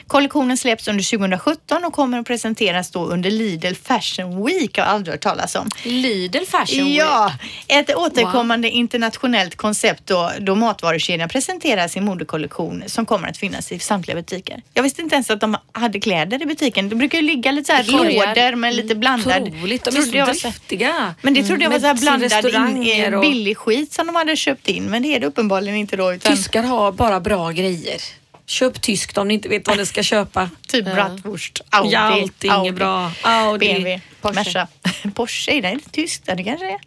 [0.07, 4.79] Kollektionen släpps under 2017 och kommer att presenteras då under Lidl Fashion Week.
[4.79, 5.69] Jag har aldrig hört talas om.
[5.85, 6.99] Lidl Fashion Week.
[7.01, 7.33] Ja,
[7.69, 13.79] ett återkommande internationellt koncept då, då matvarukedjan presenterar sin modekollektion som kommer att finnas i
[13.79, 14.63] samtliga butiker.
[14.75, 16.89] Jag visste inte ens att de hade kläder i butiken.
[16.89, 19.43] Det brukar ju ligga lite så här lådor med lite blandad...
[19.43, 21.15] Otroligt, de är så jag driftiga.
[21.23, 24.37] Men det trodde jag var så här blandad in, och- billig skit som de hade
[24.37, 24.85] köpt in.
[24.85, 26.15] Men det är det uppenbarligen inte då.
[26.15, 26.37] Utan...
[26.37, 28.01] Tyskar har bara bra grejer.
[28.47, 30.51] Köp tyskt om ni inte vet vad ni ska köpa.
[30.69, 33.13] Typ bratwurst, Audi, Ja, allt är Audi, inget bra.
[33.23, 33.67] Audi.
[33.67, 34.35] BMW, Porsche.
[34.35, 34.69] Merca.
[35.15, 36.23] Porsche, är det tyskt?
[36.27, 36.81] Ja, det kanske är.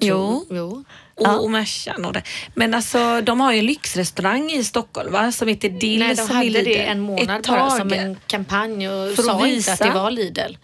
[0.00, 0.46] Jo.
[0.50, 0.84] jo.
[1.14, 2.22] Och, och Mercan och det.
[2.54, 5.32] Men alltså de har ju en lyxrestaurang i Stockholm va?
[5.32, 6.64] Som heter Dill Nej, de som är hade Lidl.
[6.64, 9.70] det en månad bara som en kampanj och För sa visa.
[9.70, 10.54] inte att det var Lidl.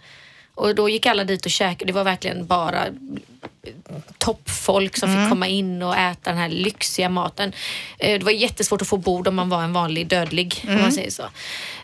[0.55, 1.85] Och då gick alla dit och käkade.
[1.91, 2.85] Det var verkligen bara
[4.17, 7.53] toppfolk som fick komma in och äta den här lyxiga maten.
[7.99, 10.91] Eh, Det var jättesvårt att få bord om man var en vanlig dödlig, om man
[10.91, 11.23] säger så.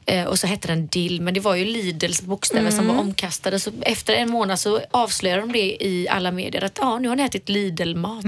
[0.05, 3.59] Eh, Och så hette den Dill, men det var ju Lidls bokstäver som var omkastade.
[3.59, 7.15] Så efter en månad så avslöjade de det i alla medier att ja, nu har
[7.15, 8.25] ni ätit Lidl-mat.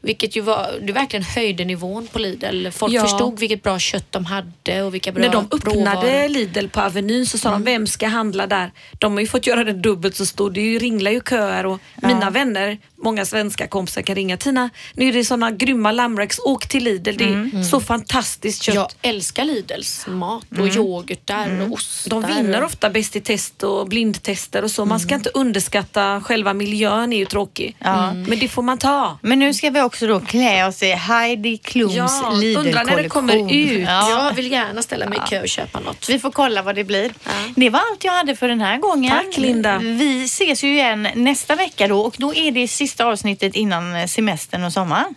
[0.00, 2.70] Vilket ju var, det verkligen höjde nivån på Lidl.
[2.70, 3.02] Folk Ja.
[3.02, 6.28] förstod vilket bra kött de hade och vilka bra När de öppnade råvaror.
[6.28, 8.72] Lidl på Avenyn så sa de, vem ska handla där?
[8.98, 10.54] De har ju fått göra det dubbelt så stort.
[10.54, 14.36] Det ju, ringlar ju köer och mina vänner, många svenska kompisar kan ringa.
[14.36, 17.16] Tina, nu är det såna grymma lammräcks, åk till Lidl.
[17.16, 18.74] Det är så fantastiskt kött.
[18.74, 22.10] Jag älskar Lidls mat och yoghurtar och ostar.
[22.10, 24.84] De vinner ofta Bäst i test och blindtester och så.
[24.84, 27.76] Man ska inte underskatta själva miljön är ju tråkig.
[27.80, 29.18] Men det får man ta.
[29.22, 32.66] Men nu ska vi också då klä oss i Heidi Klums Ja, Lidl-kollektion.
[32.66, 33.88] undrar när det kommer ut.
[33.88, 34.10] Ja.
[34.10, 36.08] Jag vill gärna ställa mig i kö och köpa något.
[36.08, 37.12] Vi får kolla vad det blir.
[37.56, 39.10] Det var allt jag hade för den här gången.
[39.10, 39.78] Tack, Linda.
[39.78, 44.64] Vi ses ju igen nästa vecka då och då är det sista avsnittet innan semestern
[44.64, 45.14] och sommaren.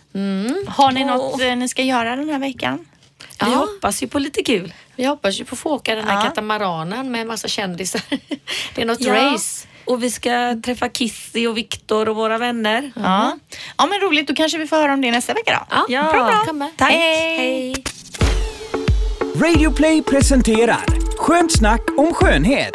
[0.68, 2.86] Har ni något eh, ni ska göra den här veckan?
[3.46, 4.72] Vi hoppas ju på lite kul.
[4.96, 6.22] Vi hoppas ju på att få åka den här Ja.
[6.22, 8.02] katamaranen med en massa kändisar.
[8.74, 9.14] Det är något Ja.
[9.14, 9.66] race.
[9.84, 12.92] Och vi ska träffa Kissy och Viktor och våra vänner.
[12.96, 13.38] Ja.
[13.78, 14.28] ja, men roligt.
[14.28, 15.84] Då kanske vi får höra om det nästa vecka då.
[15.88, 16.44] Ja, bra, bra.
[16.46, 16.68] Kommer.
[16.76, 16.90] Tack.
[16.92, 17.36] Hej.
[17.36, 17.84] Hej.
[19.36, 20.84] Radio Play presenterar
[21.18, 22.74] Skönt snack om skönhet.